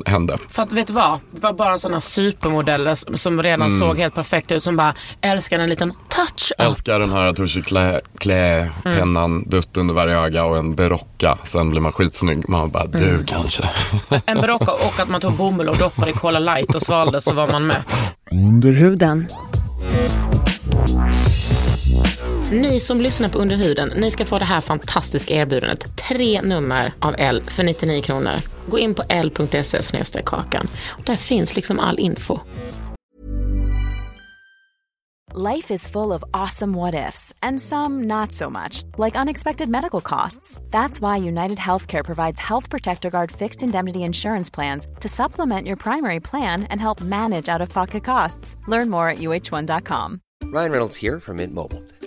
[0.06, 0.38] hände.
[0.50, 1.20] För att vet du vad?
[1.32, 3.80] Det var bara sådana supermodeller som, som redan Mm.
[3.80, 6.62] såg helt perfekta ut som bara älskar en liten touch up.
[6.66, 11.38] Älskar den här Touche klä, klä pennan, dutt under varje öga och en berocka.
[11.44, 12.50] Sen blir man skitsnygg.
[12.50, 13.26] Man bara, du Mm.
[13.26, 13.70] kanske.
[14.26, 17.34] En barocka och att man tog bomull och doppade i Cola light och svalde så
[17.34, 18.16] var man mätt.
[18.32, 19.28] Under huden.
[22.52, 25.98] Ni som lyssnar på Under huden, ni ska få det här fantastiska erbjudandet.
[26.08, 28.36] Tre nummer av L för 99 kronor.
[28.68, 30.68] Gå in på l.se kakan.
[31.06, 32.40] Där finns liksom all info.
[35.36, 40.00] Life is full of awesome what ifs, and some not so much, like unexpected medical
[40.00, 40.62] costs.
[40.70, 45.76] That's why United Healthcare provides Health Protector Guard fixed indemnity insurance plans to supplement your
[45.76, 48.56] primary plan and help manage out of pocket costs.
[48.68, 50.22] Learn more at uh1.com.
[50.44, 51.82] Ryan Reynolds here from Mint Mobile.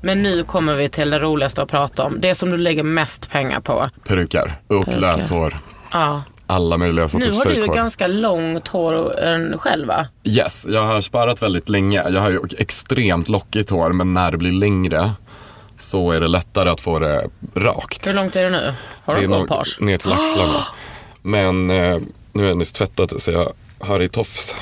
[0.00, 2.20] Men nu kommer vi till det roligaste att prata om.
[2.20, 3.88] Det som du lägger mest pengar på.
[4.04, 5.00] Peruker och Peruker.
[5.00, 5.58] löshår.
[5.92, 6.22] Ja.
[6.46, 10.06] Alla möjliga Nu sorters har du ju ganska långt hår själv va?
[10.24, 12.02] Yes, jag har sparat väldigt länge.
[12.08, 15.10] Jag har ju extremt lockigt hår men när det blir längre
[15.78, 18.08] så är det lättare att få det rakt.
[18.08, 18.74] Hur långt är det nu?
[19.04, 19.76] Har du är nog page?
[19.80, 20.66] ner till axlarna.
[21.22, 21.98] Men eh,
[22.32, 24.54] nu har jag nyss tvättat så jag har i tofs.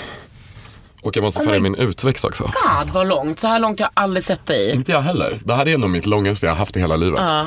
[1.03, 2.43] Och jag måste Oh my- min utväxt också.
[2.45, 3.41] God vad långt.
[3.41, 4.73] Så här långt har jag aldrig sett dig i.
[4.73, 5.41] Inte jag heller.
[5.45, 7.21] Det här är nog mitt långaste jag har haft i hela livet.
[7.27, 7.47] Ja.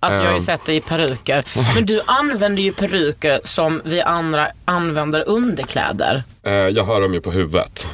[0.00, 0.44] Alltså jag har ju Ehm.
[0.44, 1.44] sett dig i peruker.
[1.74, 6.22] Men du använder ju peruker som vi andra använder underkläder.
[6.42, 7.86] Eh, jag har dem ju på huvudet.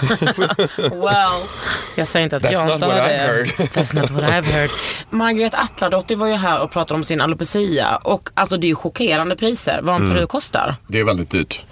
[0.76, 1.42] Well.
[1.94, 3.00] Jag säger inte att That's jag inte har det.
[3.00, 3.46] heard.
[3.74, 4.70] That's not what I've heard.
[5.10, 7.96] Margret Atladottir var ju här och pratade om sin alopecia.
[7.96, 10.14] Och alltså det är ju chockerande priser vad en Mm.
[10.14, 10.74] peruk kostar.
[10.86, 11.64] Det är väldigt dyrt.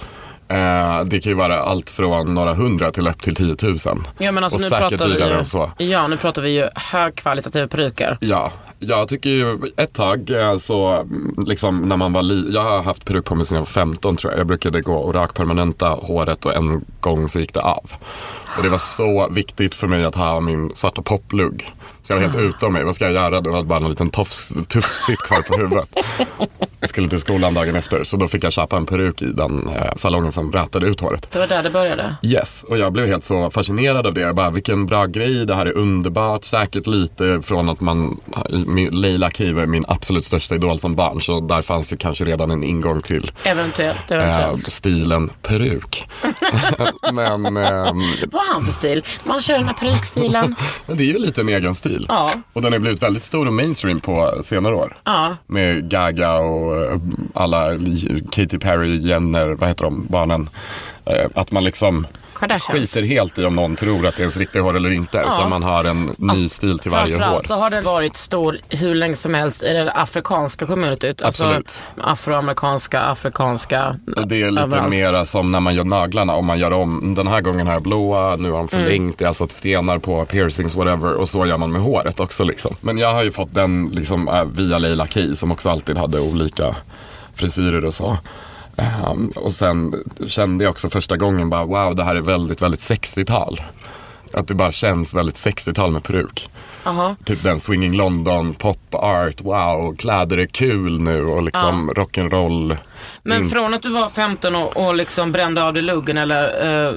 [0.49, 3.79] Eh, det kan ju vara allt från några hundra till upp till 10 000.
[4.19, 5.71] Ja, men alltså, och nu säkert dyrare än så.
[5.79, 8.19] Ja, nu pratar vi ju högkvalitativa peruker.
[8.21, 12.63] Ja, jag tycker ju ett tag eh, så mm, liksom när man var li- Jag
[12.63, 14.41] har haft peruk på mig sedan jag var 15 tror jag.
[14.41, 17.93] Jag brukade gå och rakpermanenta håret och en gång så gick det av.
[18.57, 21.73] Och det var så viktigt för mig att ha min svarta poplugg.
[22.03, 22.85] Så jag var helt utom mig.
[22.85, 23.41] Vad ska jag göra?
[23.41, 25.89] Det var bara en liten tofs, tufsitt kvar på huvudet.
[26.81, 29.69] Jag skulle till skolan dagen efter så då fick jag köpa en peruk i den
[29.69, 31.29] eh, salongen som rätade ut håret.
[31.33, 32.17] Det var där det började.
[32.23, 34.21] Yes, och jag blev helt så fascinerad av det.
[34.21, 36.45] Jag bara, vilken bra grej, det här är underbart.
[36.45, 38.21] Säkert lite från att man,
[38.91, 41.21] Leila Kiva är min absolut största idol som barn.
[41.21, 44.73] Så där fanns ju kanske redan en ingång till Eventuellt, eh, eventuellt.
[44.73, 46.09] stilen peruk.
[47.13, 47.99] men, ehm,
[48.33, 49.05] Vad har han för stil?
[49.25, 50.55] Man kör den här perukstilen.
[50.87, 52.07] men det är ju lite en egen stil.
[52.09, 52.31] Ja.
[52.53, 54.97] Och den har blivit väldigt stor och mainstream på senare år.
[55.05, 55.37] Ja.
[55.47, 56.99] Med Gaga och eh,
[57.35, 57.71] alla
[58.33, 60.49] Katy Perry, Jenner, vad heter de, barnen.
[61.07, 62.07] Eh, Att man liksom
[62.49, 62.93] Kardashians.
[62.93, 65.19] skiter helt i om någon tror att det är ens riktiga hår eller inte.
[65.19, 67.41] Utan man har en ny stil till varje hår.
[67.45, 71.23] Så har den varit stor hur länge som helst i det afrikanska communityt.
[71.23, 71.83] Alltså Absolut.
[72.03, 73.97] afroamerikanska, afrikanska.
[74.17, 74.91] Och det är lite överallt.
[74.91, 76.35] mera som när man gör naglarna.
[76.35, 79.15] Om man gör om, den här gången har jag blåa, nu har de förlängt, Mm.
[79.19, 81.15] det är alltså stenar på piercings whatever.
[81.15, 82.77] Och så gör man med håret också liksom.
[82.81, 86.21] Men jag har ju fått den liksom äh, via Leila Key som också alltid hade
[86.21, 86.77] olika
[87.35, 88.19] frisyrer och så.
[88.77, 89.95] Ehm, och sen
[90.27, 93.63] kände jag också första gången bara wow det här är väldigt, väldigt 60-tal.
[94.33, 96.51] Att det bara känns väldigt 60-tal med peruk.
[96.85, 97.17] Jaha.
[97.25, 102.77] Typ den Swinging London, pop art, wow, kläder är kul nu och liksom rock'n'roll.
[103.23, 103.51] Men Mm.
[103.51, 106.93] från att du var 15 och, och liksom brände av dig luggen eller uh,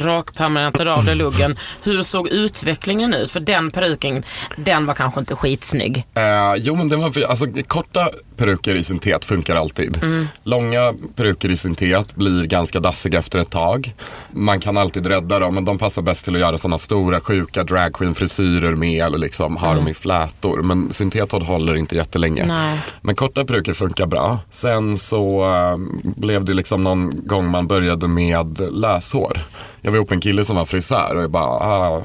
[0.00, 1.56] rakpermanentade av dig luggen.
[1.82, 3.30] Hur såg utvecklingen ut?
[3.30, 4.24] För den peruken,
[4.56, 6.04] den var kanske inte skitsnygg.
[6.14, 10.00] Eh, jo men den var, alltså korta peruker i syntet funkar alltid.
[10.44, 13.94] Långa peruker i syntet blir ganska dassiga efter ett tag.
[14.30, 17.62] Man kan alltid rädda dem men de passar bäst till att göra sådana stora sjuka
[17.64, 20.62] dragqueen-frisyrer med eller liksom ha dem i flätor.
[20.62, 22.44] Men syntethår håller inte jättelänge.
[22.46, 22.78] Nej.
[23.00, 24.38] Men korta peruker funkar bra.
[24.50, 29.40] Sen så eh, blev det liksom någon gång man började med löshår.
[29.80, 32.02] Jag var ihop med en kille som var frisör och jag bara, ah,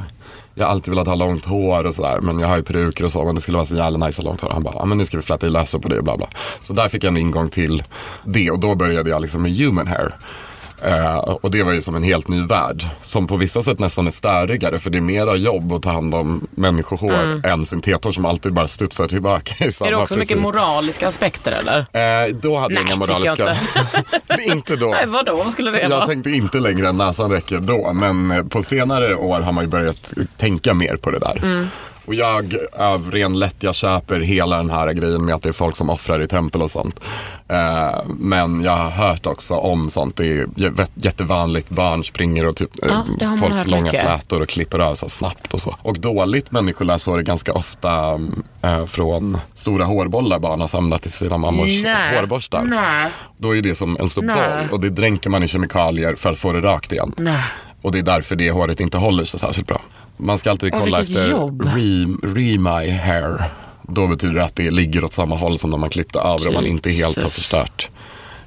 [0.55, 3.11] jag har alltid velat ha långt hår och sådär men jag har ju peruker och
[3.11, 4.49] så men det skulle vara så jävla nice att ha långt hår.
[4.49, 6.27] Han bara, ah, men nu ska vi fläta i löshår på det och bla bla.
[6.61, 7.83] Så där fick jag en ingång till
[8.23, 10.15] det och då började jag liksom med human hair.
[10.85, 12.83] Eh, och det var ju som en helt ny värld.
[13.01, 16.15] Som på vissa sätt nästan är störigare för det är mera jobb att ta hand
[16.15, 20.27] om människohår än syntethår som alltid bara studsar tillbaka i samma Är det också mycket
[20.27, 20.41] frisyr.
[20.41, 21.79] moraliska aspekter eller?
[21.79, 23.57] Eh, då hade jag Nej, inga tycker jag moraliska...
[24.53, 24.87] inte då.
[24.89, 25.35] Nej, vadå?
[25.35, 25.99] Vad skulle det vara?
[25.99, 27.93] Jag tänkte inte längre än näsan räcker då.
[27.93, 31.37] Men på senare år har man ju börjat tänka mer på det där.
[31.43, 31.67] Mm.
[32.07, 35.75] Och jag av ren lättja köper hela den här grejen med att det är folk
[35.75, 36.99] som offrar i tempel och sånt.
[37.47, 40.15] Eh, men jag har hört också om sånt.
[40.15, 41.69] Det är jä- jättevanligt.
[41.69, 44.01] Barn springer och typ eh, Ja, det man folks långa mycket.
[44.01, 45.75] flätor och klipper av så snabbt och så.
[45.81, 48.19] Och dåligt människolöshår är ganska ofta
[48.61, 52.15] eh, från stora hårbollar barn har samlat i sina mammors Nej.
[52.19, 52.63] hårborstar.
[52.63, 53.09] Nej.
[53.37, 54.35] Då är det som en stor Nej.
[54.67, 57.13] boll och det dränker man i kemikalier för att få det rakt igen.
[57.17, 57.43] Nej.
[57.81, 59.81] Och det är därför det håret inte håller så särskilt bra.
[60.17, 61.61] Man ska alltid kolla efter jobb.
[61.61, 63.43] re, re my hair.
[63.81, 66.47] Då betyder det att det ligger åt samma håll som när man klippte av det
[66.47, 67.89] och man inte helt har förstört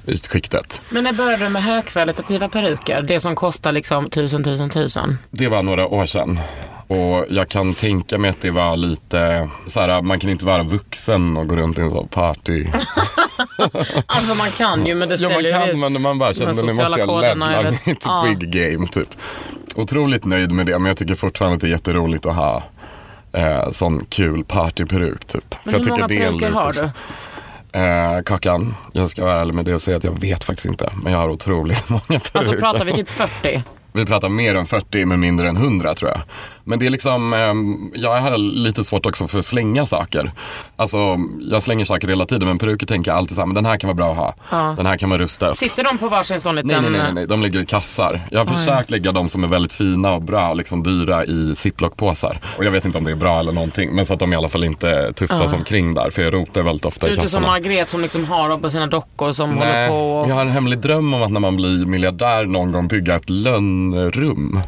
[0.07, 0.81] ytskiktet.
[0.89, 3.01] Men när började du med högkvalitativa peruker?
[3.01, 5.17] Det som kostar liksom tusen, tusen, tusen.
[5.31, 6.39] Det var några år sedan.
[6.87, 10.63] Och jag kan tänka mig att det var lite så här, man kan inte vara
[10.63, 12.67] vuxen och gå runt i en sån party.
[14.05, 16.53] Alltså man kan ju men det Ja man ställer ju- kan men man bara känner
[16.53, 18.25] nu måste jag levla mitt Ja.
[18.39, 19.09] wig game typ.
[19.75, 22.63] Otroligt nöjd med det men jag tycker fortfarande att det är jätteroligt att ha
[23.33, 25.55] eh, sån kul partyperuk typ.
[25.63, 26.81] Men hur många peruker har också.
[26.81, 27.79] du?
[27.79, 30.89] Eh, kakan, jag ska vara ärlig med det och säga att jag vet faktiskt inte.
[31.03, 32.37] Men jag har otroligt många peruker.
[32.39, 33.63] Alltså pratar vi typ 40?
[33.93, 36.21] Vi pratar mer än 40 men mindre än 100 tror jag.
[36.63, 40.31] Men det är liksom, ehm, jag har lite svårt också för att slänga saker.
[40.75, 43.65] Alltså jag slänger saker hela tiden men peruker tänker jag alltid så här, men den
[43.65, 44.17] här kan vara bra att
[44.49, 44.75] ha.
[44.75, 45.55] Den här kan man rusta upp.
[45.55, 46.81] Sitter de på varsin sån liten...
[46.81, 48.21] nej, nej, nej, nej, de ligger i kassar.
[48.31, 51.55] Jag har försökt lägga de som är väldigt fina och bra och liksom dyra i
[51.55, 52.39] ziplockpåsar.
[52.57, 54.35] Och jag vet inte om det är bra eller någonting, men så att de i
[54.35, 56.09] alla fall inte tufsas omkring där.
[56.09, 57.59] För jag rotar väldigt ofta Du i är inte som kassarna.
[57.59, 60.29] Margret som liksom har dem på sina dockor som håller Nej, på och...
[60.29, 63.29] jag har en hemlig dröm om att när man blir miljardär någon gång bygga ett
[63.29, 64.61] lönnrum.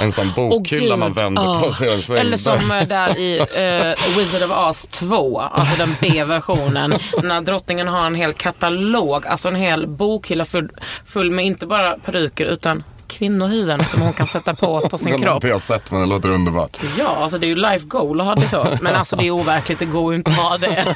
[0.00, 2.26] En sån bokhylla Åh, man vänder På så är det en.
[2.26, 6.94] Eller som eh, där i eh, Wizard of Oz 2, alltså den B-versionen.
[7.22, 10.70] när drottningen har en hel katalog, alltså en hel bokhylla full,
[11.06, 15.20] full med inte bara peruker utan kvinnohuvuden som hon kan sätta på på sin Den
[15.20, 15.34] har kropp.
[15.36, 16.76] inte jag sett men det låter underbart.
[16.98, 18.66] Ja, alltså det är ju life goal att ha det så.
[18.80, 20.94] Men alltså det är overkligt, det går ju inte att ha det.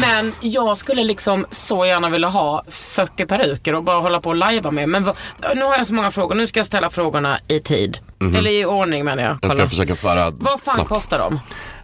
[0.00, 4.36] Men jag skulle liksom så gärna vilja ha 40 peruker och bara hålla på och
[4.36, 4.88] lajva med.
[4.88, 5.16] Men vad-
[5.54, 7.98] nu har jag så många frågor, nu ska jag ställa frågorna i tid.
[8.36, 9.30] Eller i ordning menar jag.
[9.30, 9.38] Mhm.
[9.42, 9.68] Jag ska Kolla.
[9.70, 10.88] försöka svara Vad fan snabbt.
[10.88, 11.40] kostar de?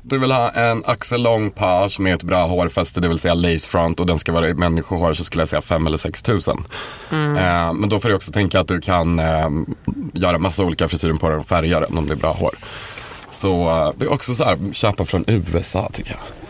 [0.07, 4.01] Du vill ha en axellång page med ett bra hårfäste, det vill säga lace front
[4.01, 6.65] och den ska vara i människohår så skulle jag säga 5 eller 6 tusen.
[7.11, 7.37] Mm.
[7.37, 9.49] Eh, men då får du också tänka att du kan eh,
[10.13, 12.55] göra massa olika frisyrer på den och färga den om det är bra hår.
[13.31, 16.44] Så eh, det är också så här, köpa från USA tycker jag.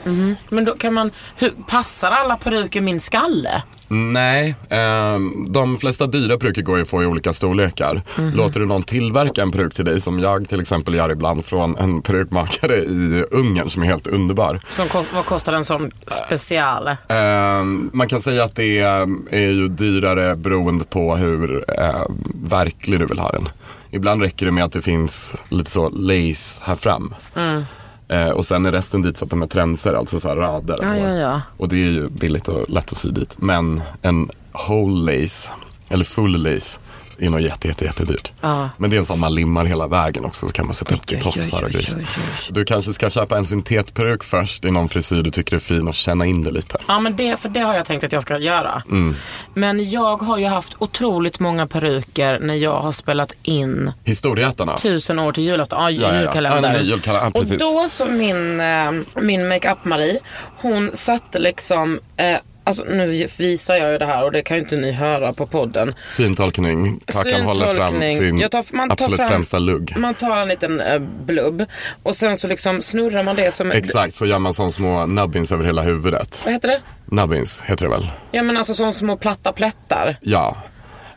[0.48, 3.62] Men då kan man, hur, passar alla peruker min skalle?
[3.88, 8.02] Nej, eh, de flesta dyra peruker går ju att få i olika storlekar.
[8.18, 8.34] Mhm.
[8.36, 11.76] Låter du någon tillverka en peruk till dig som jag till exempel gör ibland från
[11.76, 14.60] en perukmakare i Ungern som är helt underbar.
[14.68, 16.88] Som vad kostar en sån special?
[16.88, 22.02] Eh, man kan säga att det är, är ju dyrare beroende på hur eh,
[22.34, 23.48] verklig du vill ha den.
[23.90, 27.14] Ibland räcker det med att det finns lite så lace här fram.
[27.34, 27.64] Mm.
[28.08, 30.78] Eh, och sen är resten dit så att de är tränser, alltså så här rader.
[30.82, 31.40] Ja, ja, ja.
[31.56, 33.34] Och det är ju billigt och lätt att sy dit.
[33.36, 34.30] Men en
[34.68, 35.48] whole lace,
[35.88, 36.78] eller full lace,
[37.18, 38.32] är nog jätte, jätte, jättedyrt.
[38.40, 38.70] Ja.
[38.76, 41.06] Men det är en sån man limmar hela vägen också så kan man sätta upp
[41.06, 42.06] till tofsar och grejer.
[42.50, 45.94] Du kanske ska köpa en syntetperuk först i någon frisyr du tycker är fin och
[45.94, 46.78] känna in det lite.
[46.88, 48.82] Ja men det, för det har jag tänkt att jag ska göra.
[48.90, 49.16] Mm.
[49.54, 54.76] Men jag har ju haft otroligt många peruker när jag har spelat in Historieätarna.
[54.76, 55.78] tusen år till julafton.
[55.82, 56.20] Ja, ja, ja.
[56.20, 56.72] julkalender.
[56.72, 60.18] Ja, nej, julkalender, ja, och då så min, eh, min makeup-Marie,
[60.56, 64.62] hon satte liksom eh, Alltså nu visar jag ju det här och det kan ju
[64.62, 65.94] inte ni höra på podden.
[66.10, 67.00] Syntolkning.
[67.06, 69.94] Kakan håller fram sin Jag tar- man tar absolut fram- främsta lugg.
[69.96, 71.64] Man tar en liten eh, blubb
[72.02, 73.72] och sen så liksom snurrar man det som...
[73.72, 76.40] Exakt, så gör man sån små nubbins över hela huvudet.
[76.44, 76.80] Vad heter det?
[77.06, 78.08] Nubbins heter det väl?
[78.32, 80.16] Ja men alltså som små platta plättar.
[80.20, 80.56] Ja.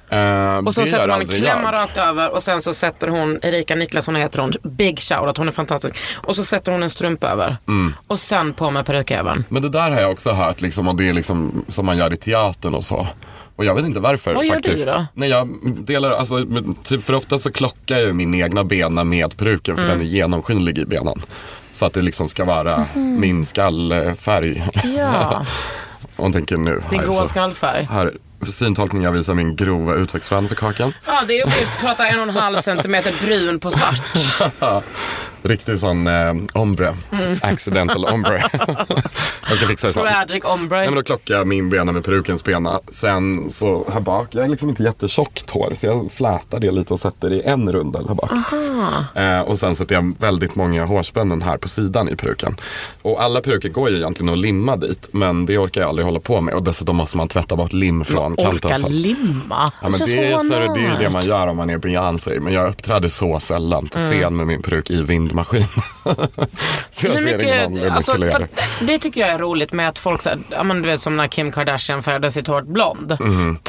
[0.10, 1.74] Eh, Och så sätter man en klämma jag.
[1.74, 5.52] rakt över och sen så sätter hon, Erika Niklasson heter hon, big shoutout, hon är
[5.52, 5.96] fantastisk.
[6.15, 7.58] Och så sätter hon en strumpa över.
[7.67, 7.93] Mm.
[8.08, 9.43] Och sen på med perukäven.
[9.50, 12.13] Men det där har jag också hört liksom, och det är liksom som man gör
[12.13, 13.08] i teatern och så.
[13.56, 14.88] Och jag vet inte varför Vad gör du faktiskt.
[14.88, 15.06] då?
[15.13, 16.46] Nej, jag delar, alltså,
[16.84, 19.98] typ för ofta så klockar jag min egna bena med peruken för Mm.
[19.98, 21.22] den är genomskinlig i benen.
[21.72, 24.63] Så att det liksom ska vara min skallfärg.
[24.98, 25.46] Ja,
[26.15, 26.82] Om tänker nu.
[26.89, 27.88] din goa skallfärg.
[27.91, 28.13] Här,
[28.45, 30.93] för syntolkning jag visar min grova utväxtfram för kakan.
[31.06, 34.02] Ja, det är vi pratar en och en halv centimeter brun på svart.
[35.43, 36.95] Riktig sån eh, ombre.
[37.12, 37.39] Mm.
[37.41, 38.43] Accidental ombre.
[39.50, 40.28] jag ska fixa det snart.
[40.28, 40.78] Tragic ombre.
[40.78, 42.80] Nej, men då klockar jag min bena med perukens bena.
[42.91, 46.93] Sen så här bak, jag är liksom inte jättetjockt hår så jag flätar det lite
[46.93, 48.32] och sätter i en rundel här bak.
[49.15, 52.56] Eh, och sen sätter jag väldigt många hårspännen här på sidan i peruken.
[53.02, 56.19] Och alla peruker går ju egentligen att limma dit men det orkar jag aldrig hålla
[56.19, 56.54] på med.
[56.54, 58.71] Och dessutom måste man tvätta bort lim från kanten.
[58.71, 59.71] Orka limma.
[59.82, 61.78] Ja, men det, är, så det, det är ju det man gör om man är
[61.78, 62.39] Beyoncé.
[62.39, 65.63] Men jag uppträder så sällan på scen med min peruk i vindmaskin.
[66.91, 68.47] så jag ser ingen anledning alltså, till det.
[68.81, 71.15] det, tycker jag är roligt med att folk, så här, ja, men du vet som
[71.15, 73.17] när Kim Kardashian färgade sitt hår blond.
[73.19, 73.59] Mhm.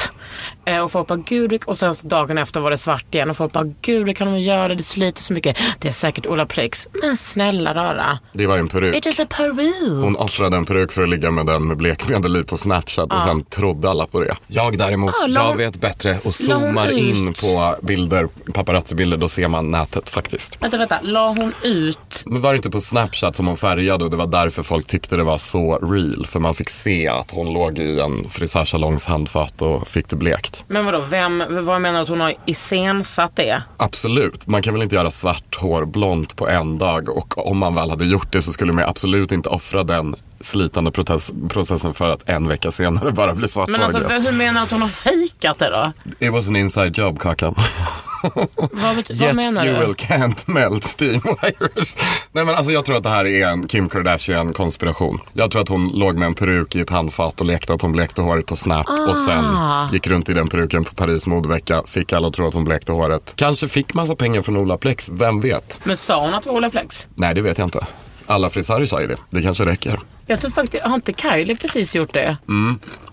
[0.65, 3.31] Eh, och folk bara, gud, och sen så dagen efter var det svart igen.
[3.31, 5.57] Och folk bara, gud, det kan de göra, det sliter så mycket.
[5.79, 6.89] Det är säkert Ola Plex.
[7.03, 8.19] Men snälla rara.
[8.33, 8.97] Det var ju en peruk.
[8.97, 10.05] It is a peruk.
[10.05, 13.21] Hon offrade en peruk för att ligga med den med blekmedel i på Snapchat och
[13.21, 14.37] sen trodde alla på det.
[14.47, 19.71] Jag däremot, la jag vet bättre och zoomar in på bilder, paparazzi-bilder, då ser man
[19.71, 20.63] nätet faktiskt.
[20.63, 20.99] Vänta, vänta.
[21.03, 22.23] La hon ut?
[22.27, 25.17] Men var det inte på Snapchat som hon färgade och det var därför folk tyckte
[25.17, 26.27] det var så real.
[26.27, 30.65] För man fick se att hon låg i en frisörsalongs handfat och fick det blekt.
[30.69, 33.63] Men vadå, vem, vad menar du att hon har iscensatt det?
[33.77, 37.75] Absolut, man kan väl inte göra svart hår blont på en dag och om man
[37.75, 42.09] väl hade gjort det så skulle man absolut inte offra den slitande process, processen för
[42.09, 43.81] att en vecka senare bara bli svarthårig.
[43.81, 45.93] Men alltså, hur menar du att hon har fejkat det då?
[46.27, 47.55] It was an inside job, Kakan.
[48.23, 49.95] Vad, vet, vad Jet menar fuel du?
[49.95, 51.97] can't melt steam wires.
[52.33, 55.21] Nej men alltså jag tror att det här är en Kim Kardashian konspiration.
[55.33, 57.93] Jag tror att hon låg med en peruk i ett handfat och lekte att hon
[57.93, 59.89] blekte håret på Snap och sen Ah.
[59.93, 61.83] gick runt i den peruken på Paris modevecka.
[61.87, 63.33] Fick alla att tro att hon blekte håret.
[63.37, 65.81] Kanske fick massa pengar från Olaplex, vem vet?
[65.85, 67.09] Men sa hon att det var Olaplex?
[67.15, 67.87] Nej det vet jag inte.
[68.27, 69.17] Alla frisörer sa ju det.
[69.31, 69.99] Det kanske räcker.
[70.27, 72.37] Jag tror faktiskt, har inte Kylie precis gjort det?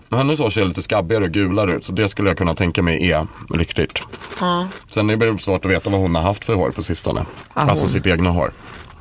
[0.08, 2.82] Men hennes hår ser lite skabbigare och gulare ut så det skulle jag kunna tänka
[2.82, 4.02] mig är riktigt.
[4.40, 4.68] Ja.
[4.90, 7.24] Sen är det svårt att veta vad hon har haft för hår på sistone.
[7.52, 8.52] Alltså hon- sitt egna hår.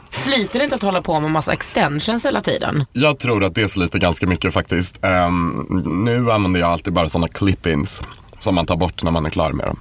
[0.09, 2.85] Sliter det inte att hålla på med massa extensions hela tiden?
[2.91, 5.03] Jag tror att det sliter ganska mycket faktiskt.
[5.03, 5.65] Ehm,
[6.05, 8.01] nu använder jag alltid bara sådana clip-ins
[8.39, 9.77] som man tar bort när man är klar med dem.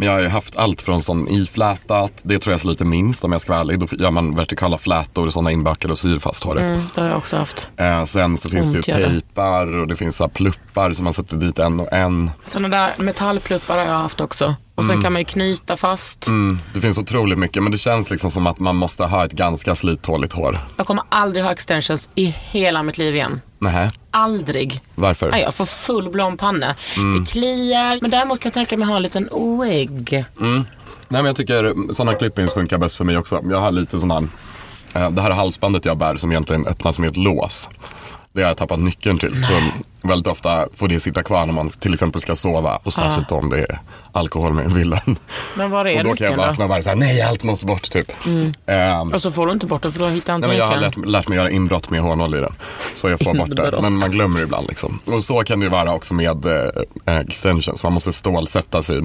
[0.00, 3.32] Men jag har ju haft allt från sån iflätat, det tror jag sliter minst om
[3.32, 3.78] jag ska vara ärlig.
[3.78, 6.62] Då gör man vertikala flätor, sådana inbakade och syr fast håret.
[6.62, 7.68] Mm, det har jag också haft.
[7.76, 11.12] Eh, sen så finns Ont det ju tejpar och det finns så pluppar som man
[11.12, 12.30] sätter dit en och en.
[12.44, 14.54] Sådana där metallpluppar har jag haft också.
[14.80, 16.26] Och sen kan man ju knyta fast.
[16.26, 19.32] Mm, det finns otroligt mycket men det känns liksom som att man måste ha ett
[19.32, 20.60] ganska slithåligt hår.
[20.76, 23.40] Jag kommer aldrig ha extensions i hela mitt liv igen.
[23.58, 24.80] Nähä, Aldrig.
[24.94, 25.30] varför?
[25.30, 26.74] Nej, jag får full blond panna.
[26.96, 27.20] Mm.
[27.20, 27.98] Det kliar.
[28.00, 29.28] Men däremot kan jag tänka mig ha en liten
[29.62, 30.24] wig.
[31.12, 33.40] Nej men jag tycker sådana clip-ins funkar bäst för mig också.
[33.50, 34.28] Jag har lite sån här,
[34.94, 37.68] eh, det här halsbandet jag bär som egentligen öppnas med ett lås.
[38.32, 39.44] Det har jag tappat nyckeln till.
[39.44, 39.52] Så
[40.02, 42.78] väldigt ofta får det sitta kvar när man till exempel ska sova.
[42.82, 43.78] Och särskilt om det är
[44.12, 45.16] alkohol med i villan.
[45.54, 46.42] Men var är Och då kan jag då?
[46.42, 48.12] vakna och bara såhär, nej allt måste bort typ.
[48.66, 50.74] Ehm, Och så får du inte bort det för då hittar inte Nej, men jag
[50.74, 52.52] har lärt, lärt mig göra inbrott med hårnål i den.
[52.94, 53.78] Så jag får bort det.
[53.82, 54.98] Men man glömmer ibland liksom.
[55.04, 56.46] Och så kan det ju vara också med
[57.06, 57.82] eh, extensions.
[57.82, 59.00] Man måste stålsätta sig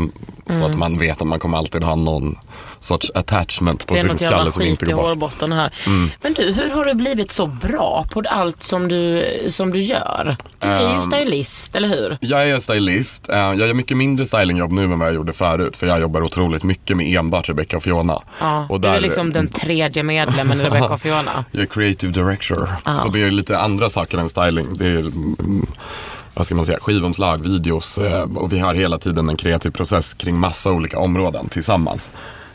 [0.49, 2.35] så att man vet att man kommer alltid ha någon
[2.79, 4.07] sorts attachment på Mm.
[4.07, 5.05] Det är sin något jävla skalle som skit inte i går bort.
[5.07, 5.73] hårbotten här.
[5.87, 6.09] Mm.
[6.21, 10.35] Men du, hur har du blivit så bra på allt som du, som du gör?
[10.59, 10.95] Du är Ehm.
[10.95, 12.17] ju stylist, eller hur?
[12.21, 13.29] Jag är stylist.
[13.29, 15.75] Eh, Jag gör mycket mindre stylingjobb nu än vad jag gjorde förut.
[15.77, 18.19] För jag jobbar otroligt mycket med enbart Rebecca och Fiona.
[18.39, 21.45] Ja, och du är där- liksom den tredje medlemmen i Rebecca och Fiona.
[21.51, 22.69] Jag är creative director.
[23.03, 24.77] Så det är lite andra saker än styling.
[24.77, 25.65] Det är, mm,
[26.33, 30.13] vad ska man säga, skivomslag, videos eh, och vi har hela tiden en kreativ process
[30.13, 32.09] kring massa olika områden tillsammans.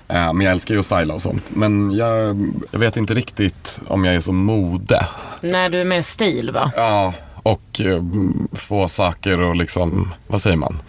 [0.09, 1.45] Eh, Men jag älskar ju att styla och sånt.
[1.49, 2.37] Men jag,
[2.70, 5.07] jag vet inte riktigt om jag är så mode.
[5.41, 6.72] Nej, du är mer stil va?
[6.76, 7.12] Ja,
[7.43, 8.03] och eh,
[8.53, 10.82] få saker och liksom, vad säger man?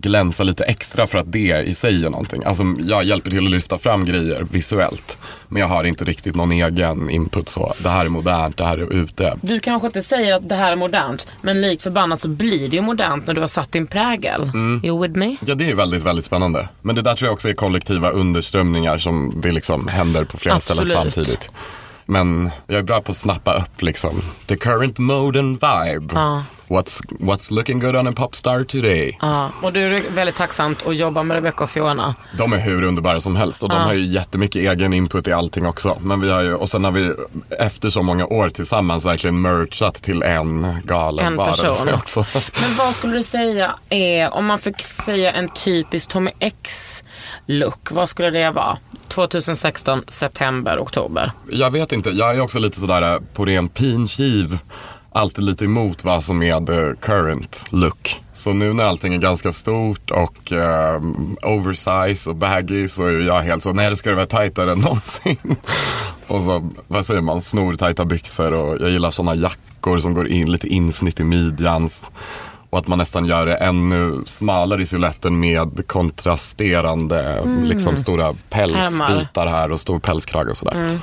[0.00, 2.42] glänsa lite extra för att det i sig är någonting.
[2.44, 5.18] Alltså jag hjälper till att lyfta fram grejer visuellt.
[5.48, 7.74] Men jag har inte riktigt någon egen input så.
[7.82, 9.36] Det här är modernt, det här är ute.
[9.42, 12.76] Du kanske inte säger att det här är modernt, men likt förbannat så blir det
[12.76, 14.42] ju modernt när du har satt din prägel.
[14.42, 14.80] Mm.
[14.84, 15.36] You with me?
[15.46, 16.68] Ja, det är väldigt, väldigt spännande.
[16.82, 20.60] Men det där tror jag också är kollektiva underströmningar som det liksom händer på flera
[20.60, 21.14] ställen Absolut.
[21.14, 21.50] samtidigt.
[22.10, 26.14] Men jag är bra på att snappa upp liksom the current mode and vibe.
[26.14, 26.44] Ja.
[26.70, 29.18] What's, what's looking good on a popstar today?
[29.20, 32.14] Ja, och du är väldigt tacksamt att jobba med Rebecca och Fiona.
[32.38, 35.66] De är hur underbara som helst och de har ju jättemycket egen input i allting
[35.66, 35.98] också.
[36.00, 37.14] Men vi har ju, och sen har vi
[37.58, 41.88] efter så många år tillsammans verkligen merchat till en galen En varelse person.
[41.94, 42.24] också.
[42.60, 48.08] Men vad skulle du säga är, om man fick säga en typisk Tommy X-look, vad
[48.08, 48.78] skulle det vara?
[49.08, 51.32] 2016, september, oktober.
[51.50, 54.58] Jag vet inte, jag är också lite sådär eh, på ren pinkiv
[55.12, 58.20] alltid lite emot vad som är the current look.
[58.32, 61.02] Så nu när allting är ganska stort och eh,
[61.42, 64.78] oversize och baggy så är jag helt så, nej det ska det vara tajtare än
[64.80, 65.56] någonsin.
[66.26, 70.52] och så, vad säger man, snortajta byxor och jag gillar sådana jackor som går in
[70.52, 71.88] lite insnitt i midjan.
[72.70, 79.46] Och att man nästan gör det ännu smalare i siluetten med kontrasterande liksom stora pälsbitar
[79.46, 80.98] här och stor pälskrage och sådär.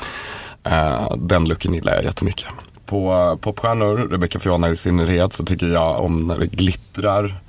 [0.63, 2.47] Eh, den looken gillar jag jättemycket.
[2.87, 7.39] På popstjärnor, Rebecca Fiona i synnerhet, så tycker jag om när det glittrar.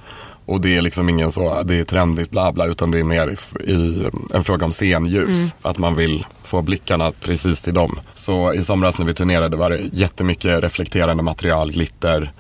[0.45, 3.29] Och det är liksom ingen så, det är trendigt bla bla, utan det är mer
[3.29, 5.55] i, i en fråga om scenljus.
[5.63, 8.01] Att man vill få blickarna precis till dem.
[8.15, 12.33] Så i somras när vi turnerade var det jättemycket reflekterande material, glitter,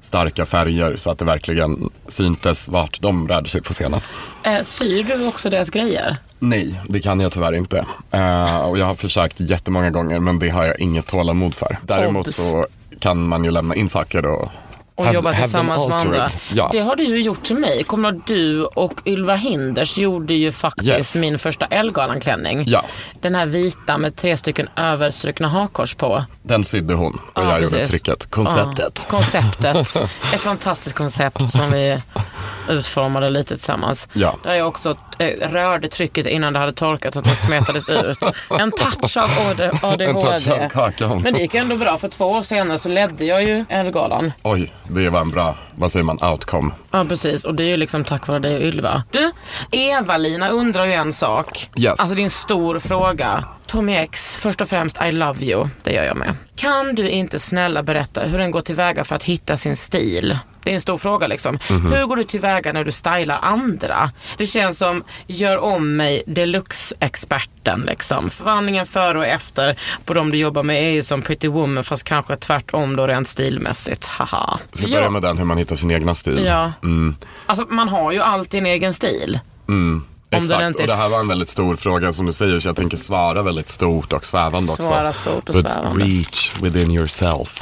[0.00, 4.00] starka färger så att det verkligen syntes vart de rörde sig på scenen.
[4.42, 6.16] Eh, syr du också deras grejer?
[6.38, 7.86] Nej, det kan jag tyvärr inte.
[8.10, 11.78] Eh, och jag har försökt jättemånga gånger men det har jag inget tålamod för.
[11.82, 12.66] Däremot så
[12.98, 14.48] kan man ju lämna in saker och
[14.96, 16.30] Och have- jobba have tillsammans med andra.
[16.52, 16.68] Ja.
[16.72, 17.84] Det har du ju gjort till mig.
[17.84, 21.14] Kommer du och Ylva Hinders gjorde ju faktiskt Yes.
[21.14, 22.64] min första Ellegalan-klänning.
[22.66, 22.84] Ja.
[23.20, 26.24] Den här vita med tre stycken överstrukna hakkors på.
[26.42, 27.90] Den sydde hon och Ja, jag gjorde precis.
[27.90, 28.30] trycket.
[28.30, 28.98] Konceptet.
[29.02, 29.96] Ja, konceptet.
[30.34, 31.98] Ett fantastiskt koncept som vi
[32.68, 34.08] utformade lite tillsammans.
[34.12, 34.36] Ja.
[34.42, 38.18] Där jag också eh, rörde trycket innan det hade torkat så att det smetades ut.
[38.58, 40.04] En touch av AD- ADHD.
[40.06, 41.20] En touch av kakan.
[41.22, 44.32] Men det gick ändå bra för två år senare så ledde jag ju Ellegalan.
[44.42, 46.70] Oj, det var en bra, vad säger man, outcome.
[46.90, 49.02] Ja precis och det är ju liksom tack vare dig och Ylva.
[49.10, 49.30] Du,
[49.70, 51.70] Eva-Lina undrar ju en sak.
[51.76, 52.00] Yes.
[52.00, 53.44] Alltså det är en stor fråga.
[53.66, 55.68] Tommy X, först och främst I love you.
[55.82, 56.34] Det gör jag med.
[56.56, 60.38] Kan du inte snälla berätta hur den går tillväga för att hitta sin stil?
[60.66, 61.58] Det är en stor fråga liksom.
[61.70, 61.92] Mhm.
[61.92, 64.10] Hur går du tillväga när du stylar andra?
[64.36, 68.30] Det känns som gör om mig deluxe-experten liksom.
[68.30, 72.04] Förvandlingen före och efter på de du jobbar med är ju som Pretty Woman fast
[72.04, 74.08] kanske tvärtom då rent stilmässigt.
[74.08, 74.58] Haha.
[74.72, 76.44] Ska vi börja med den, hur man hittar sin egna stil?
[76.46, 76.72] Ja.
[76.82, 77.16] Mm.
[77.46, 79.38] Alltså man har ju alltid en egen stil.
[79.68, 82.68] Om den Exakt, och det här var en väldigt stor fråga som du säger, så
[82.68, 84.82] jag tänker svara väldigt stort och svävande också.
[84.82, 86.04] Svara stort och But svävande.
[86.04, 87.60] reach within yourself.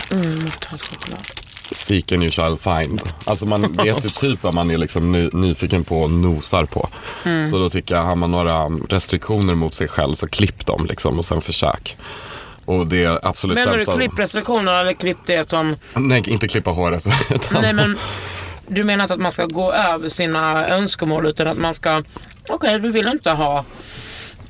[1.75, 3.03] Seek and you shall find.
[3.25, 6.89] Alltså man vet ju typ vad man är liksom ny, nyfiken på och nosar på.
[7.25, 7.51] Mm.
[7.51, 11.19] Så då tycker jag, har man några restriktioner mot sig själv så klipp dem liksom
[11.19, 11.97] och sen försök.
[12.65, 15.77] Och det är absolut Menar du sämsta- klipprestriktioner eller klipp det som...
[15.95, 17.07] Nej, inte klippa håret.
[17.63, 17.99] Nej men
[18.69, 22.03] du menar inte att man ska gå över sina önskemål utan att man ska...
[22.49, 23.65] Okej, du vill inte ha...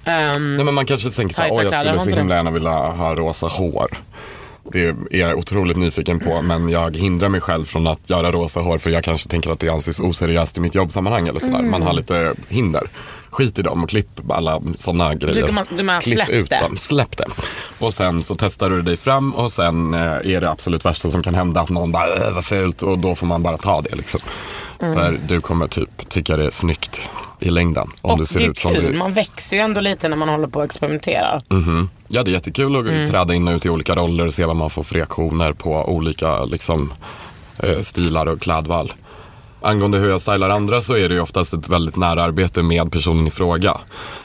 [0.05, 3.14] ehm, Nej men man kanske tänker såhär, oj jag skulle så himla gärna vilja ha
[3.14, 3.99] rosa hår.
[4.72, 8.60] Det är jag otroligt nyfiken på men jag hindrar mig själv från att göra rosa
[8.60, 11.62] hår för jag kanske tänker att det anses oseriöst i mitt jobbsammanhang eller sådär.
[11.62, 11.96] Man har Mm.
[11.96, 12.82] lite hinder.
[13.30, 15.46] Skit i dem och klipp alla sådana grejer.
[15.46, 16.58] kan man- du menar klipp ut det?
[16.60, 17.24] dem, släpp det.
[17.78, 21.22] Och sen så testar du dig fram och sen eh, är det absolut värsta som
[21.22, 23.94] kan hända att någon bara, äh, vad fult och då får man bara ta det
[23.94, 24.20] liksom.
[24.80, 24.94] Mm.
[24.94, 27.00] För du kommer typ tycka det är snyggt
[27.45, 27.90] i längden.
[28.01, 30.09] Om och du ser det är ut som kul, du man växer ju ändå lite
[30.09, 31.42] när man håller på och experimenterar.
[31.49, 31.90] Mhm.
[32.09, 33.11] Ja, det är jättekul att Mm.
[33.11, 35.88] träda in och ut i olika roller och se vad man får för reaktioner på
[35.95, 36.92] olika liksom,
[37.59, 38.92] eh, stilar och klädval.
[39.64, 42.92] Angående hur jag stylar andra så är det ju oftast ett väldigt nära arbete med
[42.92, 43.76] personen i fråga.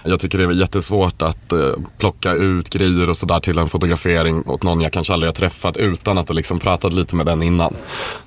[0.04, 1.60] Jag tycker det är jättesvårt att eh,
[1.98, 5.78] plocka ut grejer och sådär till en fotografering åt någon jag kanske aldrig har träffat
[5.78, 7.74] utan att ha liksom pratat lite med den innan.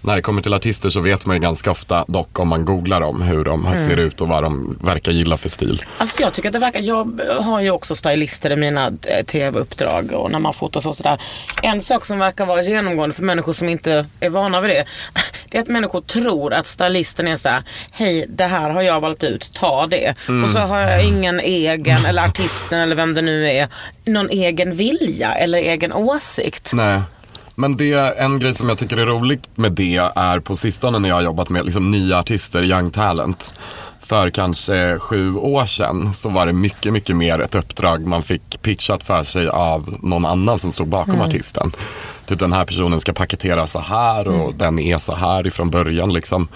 [0.01, 3.01] När det kommer till artister så vet man ju ganska ofta dock om man googlar
[3.01, 3.87] dem hur de Mm.
[3.89, 5.83] ser ut och vad de verkar gilla för stil.
[5.99, 10.13] Alltså jag tycker att det verkar, jag har ju också stylister i mina eh, tv-uppdrag
[10.13, 11.21] och när man fotar och sådär.
[11.63, 14.85] En sak som verkar vara genomgående för människor som inte är vana vid det,
[15.53, 19.01] det är att människor tror att stylisten är så här: hej det här har jag
[19.01, 20.15] valt ut, ta det.
[20.29, 20.45] Mm.
[20.45, 23.69] Och så har jag ingen egen, eller artisten eller vem det nu är,
[24.05, 26.71] någon egen vilja eller egen åsikt.
[26.75, 27.01] Nej.
[27.55, 31.09] Men det, en grej som jag tycker är roligt med det är på sistone när
[31.09, 33.51] jag har jobbat med liksom nya artister, young talent.
[34.01, 38.63] För kanske sju år sedan så var det mycket, mycket mer ett uppdrag man fick
[38.63, 41.29] pitchat för sig av någon annan som stod bakom Mm.
[41.29, 41.73] artisten.
[42.33, 46.13] Typ den här personen ska paketera så här och den är så här ifrån början
[46.13, 46.49] liksom.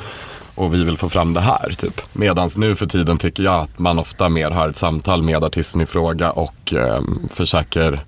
[0.55, 2.01] Och vi vill få fram det här typ.
[2.12, 5.81] Medans nu för tiden tycker jag att man ofta mer har ett samtal med artisten
[5.81, 8.05] i fråga och ehm, försöker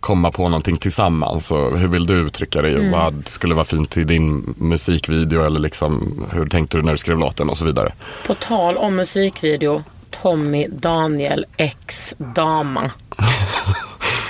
[0.00, 1.50] komma på någonting tillsammans.
[1.50, 2.74] Och hur vill du uttrycka dig?
[2.74, 2.90] Mm.
[2.90, 5.44] Vad skulle vara fint i din musikvideo?
[5.44, 7.50] Eller liksom, hur tänkte du när du skrev låten?
[7.50, 7.92] Och så vidare.
[8.26, 12.90] På tal om musikvideo, Tommy Daniel X Dama.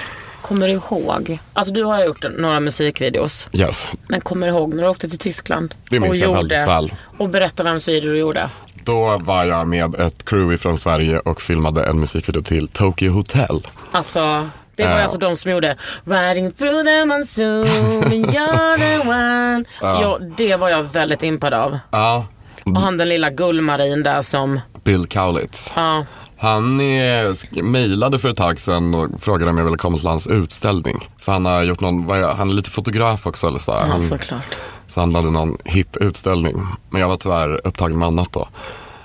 [0.53, 1.38] Kommer du ihåg?
[1.53, 3.48] Alltså du har ju gjort några musikvideos.
[3.53, 3.90] Yes.
[4.09, 5.74] Men kommer du ihåg när du åkte till Tyskland?
[5.90, 6.94] Det minns jag väldigt väl.
[7.18, 8.50] Och berätta vems video du gjorde.
[8.84, 13.66] Då var jag med ett crew från Sverige och filmade en musikvideo till Tokyo Hotel.
[13.90, 15.03] Alltså, det var Ja.
[15.03, 17.66] alltså de som gjorde Riding through the monsoon
[18.05, 19.64] and you're the one.
[19.80, 20.03] Ja.
[20.03, 21.78] Ja, det var jag väldigt impad av.
[21.90, 22.26] Ja.
[22.64, 25.72] Och han den lilla gullmarin där som, Bill Kaulitz.
[25.76, 26.07] ja.
[26.43, 30.26] Han är, mejlade för ett tag sedan och frågade om jag ville komma till hans
[30.26, 31.09] utställning.
[31.18, 33.47] För han har gjort någon, han är lite fotograf också.
[33.47, 34.59] Eller så, ja han, såklart.
[34.88, 36.66] så han hade någon hipp utställning.
[36.90, 38.49] Men jag var tyvärr upptagen med annat då.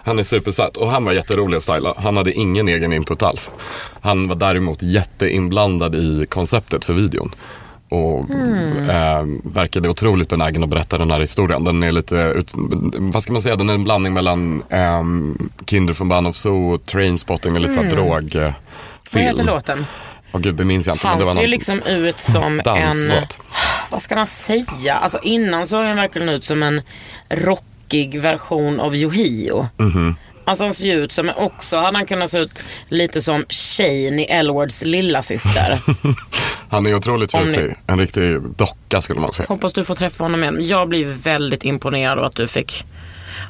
[0.03, 1.93] Han är supersöt och han var jätterolig att styla.
[1.97, 3.49] Han hade ingen egen input alls.
[4.01, 7.31] Han var däremot jätteinblandad i konceptet för videon.
[7.89, 8.29] Och
[8.89, 11.63] eh, verkade otroligt benägen att berätta den här historien.
[11.63, 12.51] Den är lite, ut,
[12.93, 15.03] vad ska man säga, den är en blandning mellan eh,
[15.65, 17.89] Kinder från Band of Zoo och Trainspotting och lite mm.
[17.89, 18.53] drogfilm.
[19.11, 19.85] Vad heter låten?
[20.31, 21.07] Åh gud, det minns jag inte.
[21.07, 23.01] Han ser ju liksom ut som en,
[23.89, 24.93] vad ska man säga?
[24.93, 26.81] Alltså innan såg han verkligen ut som en
[27.29, 29.67] rockig version av Yohio.
[29.77, 30.15] Mhm.
[30.47, 32.51] Alltså han ser ut som, också hade han kunnat se ut
[32.89, 35.79] lite som Shane i Elwards lilla syster.
[36.69, 37.75] Han är otroligt Om ni- tjusig.
[37.87, 39.45] En riktig docka skulle man säga.
[39.49, 40.57] Hoppas du får träffa honom igen.
[40.61, 42.85] Jag blir väldigt imponerad av att du fick,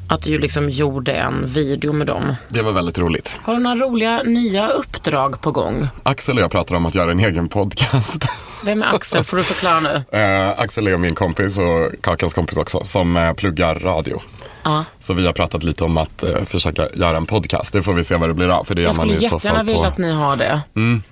[0.10, 2.36] att du liksom gjorde en video med dem.
[2.50, 3.40] Det var väldigt roligt.
[3.44, 5.88] Har du några roliga nya uppdrag på gång?
[6.04, 8.26] Axel och jag pratar om att göra en egen podcast.
[8.66, 9.24] Vem är Axel?
[9.24, 10.04] Får du förklara nu?
[10.20, 14.22] Eh, Axel är min kompis och Kakans kompis också som eh, pluggar radio.
[14.68, 14.84] Ja.
[15.00, 17.74] Så vi har pratat lite om att eh, försöka göra en podcast.
[17.74, 18.64] Det får vi se vad det blir av.
[18.64, 19.88] För det Jag man skulle jättegärna vilja på...
[19.88, 20.62] att ni har det.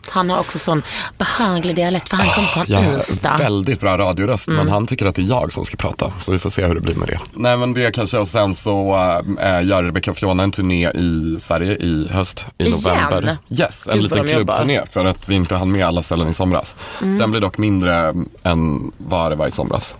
[0.09, 0.83] Han har också sån
[1.17, 3.37] behaglig dialekt för han kommer från Ja, Ystad.
[3.37, 4.57] väldigt bra radioröst, Mm.
[4.57, 6.11] men han tycker att det är jag som ska prata.
[6.21, 7.19] Så vi får se hur det blir med det.
[7.33, 8.95] Nej men det kanske, och sen så
[9.41, 12.79] äh, gör Rebecca och Fiona en turné i Sverige i höst, i Igen?
[12.85, 13.37] november.
[13.49, 14.17] Yes, en Gud, liten.
[14.19, 14.31] Mm.
[14.31, 16.75] klubbturné för att vi inte hann med alla ställen i somras.
[16.99, 19.95] Den blir dock mindre än vad det var i somras.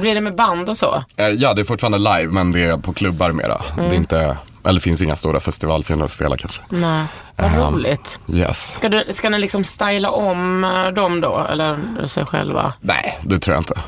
[0.00, 1.04] Blir det med band och så?
[1.16, 3.62] Eh, ja, det är fortfarande live, men det är på klubbar mera.
[3.72, 3.88] Mm.
[3.90, 6.62] Det är inte, eller finns inga stora festivalscener att spela kanske.
[6.68, 7.04] Nej,
[7.36, 8.20] vad Ehm, roligt.
[8.32, 8.72] Yes.
[8.74, 11.46] Ska, du, ska ni liksom styla om eh, dem då?
[11.50, 12.72] Eller sig själva?
[12.80, 13.80] Nej, det tror jag inte.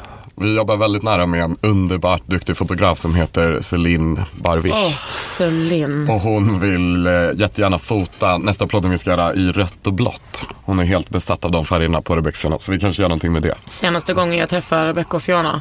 [0.42, 4.74] Vi jobbar väldigt nära med en underbart duktig fotograf som heter Celine Barvish.
[4.74, 6.08] Åh, Celine.
[6.10, 10.46] Och hon vill eh, jättegärna fota nästa plåten vi ska göra i rött och blått.
[10.64, 13.32] Hon är helt besatt av de färgerna på Rebecca Fiona, så vi kanske gör någonting
[13.32, 13.54] med det.
[13.64, 15.60] Senaste gången jag träffade Rebecca och Fiona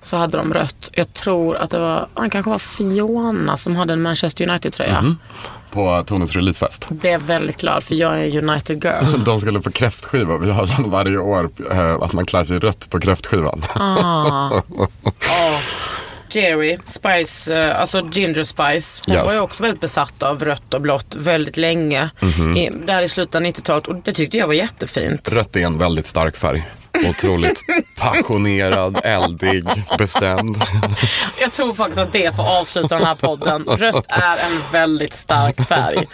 [0.00, 0.90] så hade de rött.
[0.92, 5.02] Jag tror att det var, han kanske var Fiona som hade en Manchester United-tröja.
[5.02, 5.18] Mhm.
[5.72, 6.88] På Tonys releasefest.
[6.88, 9.24] Blev väldigt glad för jag är United girl.
[9.24, 10.38] De skulle på kräftskiva.
[10.38, 13.62] Vi har sån varje år eh, att man klär sig rött på kräftskivan.
[13.74, 14.50] Ah.
[16.36, 19.02] Jerry, Spice, eh, alltså Ginger Spice.
[19.06, 19.26] Hon Yes.
[19.26, 22.10] var ju också väldigt besatt av rött och blått väldigt länge.
[22.20, 22.56] Mhm.
[22.56, 23.86] I, där i slutet av 90-talet.
[23.88, 25.32] Och det tyckte jag var jättefint.
[25.32, 26.64] Rött är en väldigt stark färg.
[27.10, 27.60] Otroligt
[27.98, 29.64] passionerad, eldig,
[29.98, 30.62] bestämd.
[31.40, 33.64] Jag tror faktiskt att det får avsluta den här podden.
[33.64, 36.06] Rött är en väldigt stark färg.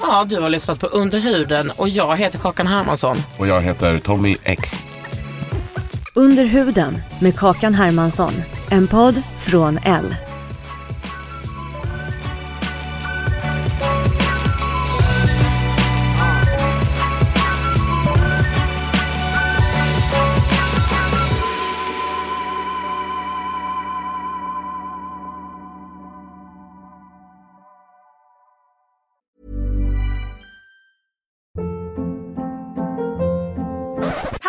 [0.00, 3.22] Ja, du har lyssnat på Under huden och jag heter Kakan Hermansson.
[3.36, 4.80] Och jag heter Tommy X.
[6.14, 8.32] Under huden med Kakan Hermansson.
[8.70, 10.14] En podd från L.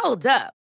[0.04, 0.61] Hold up.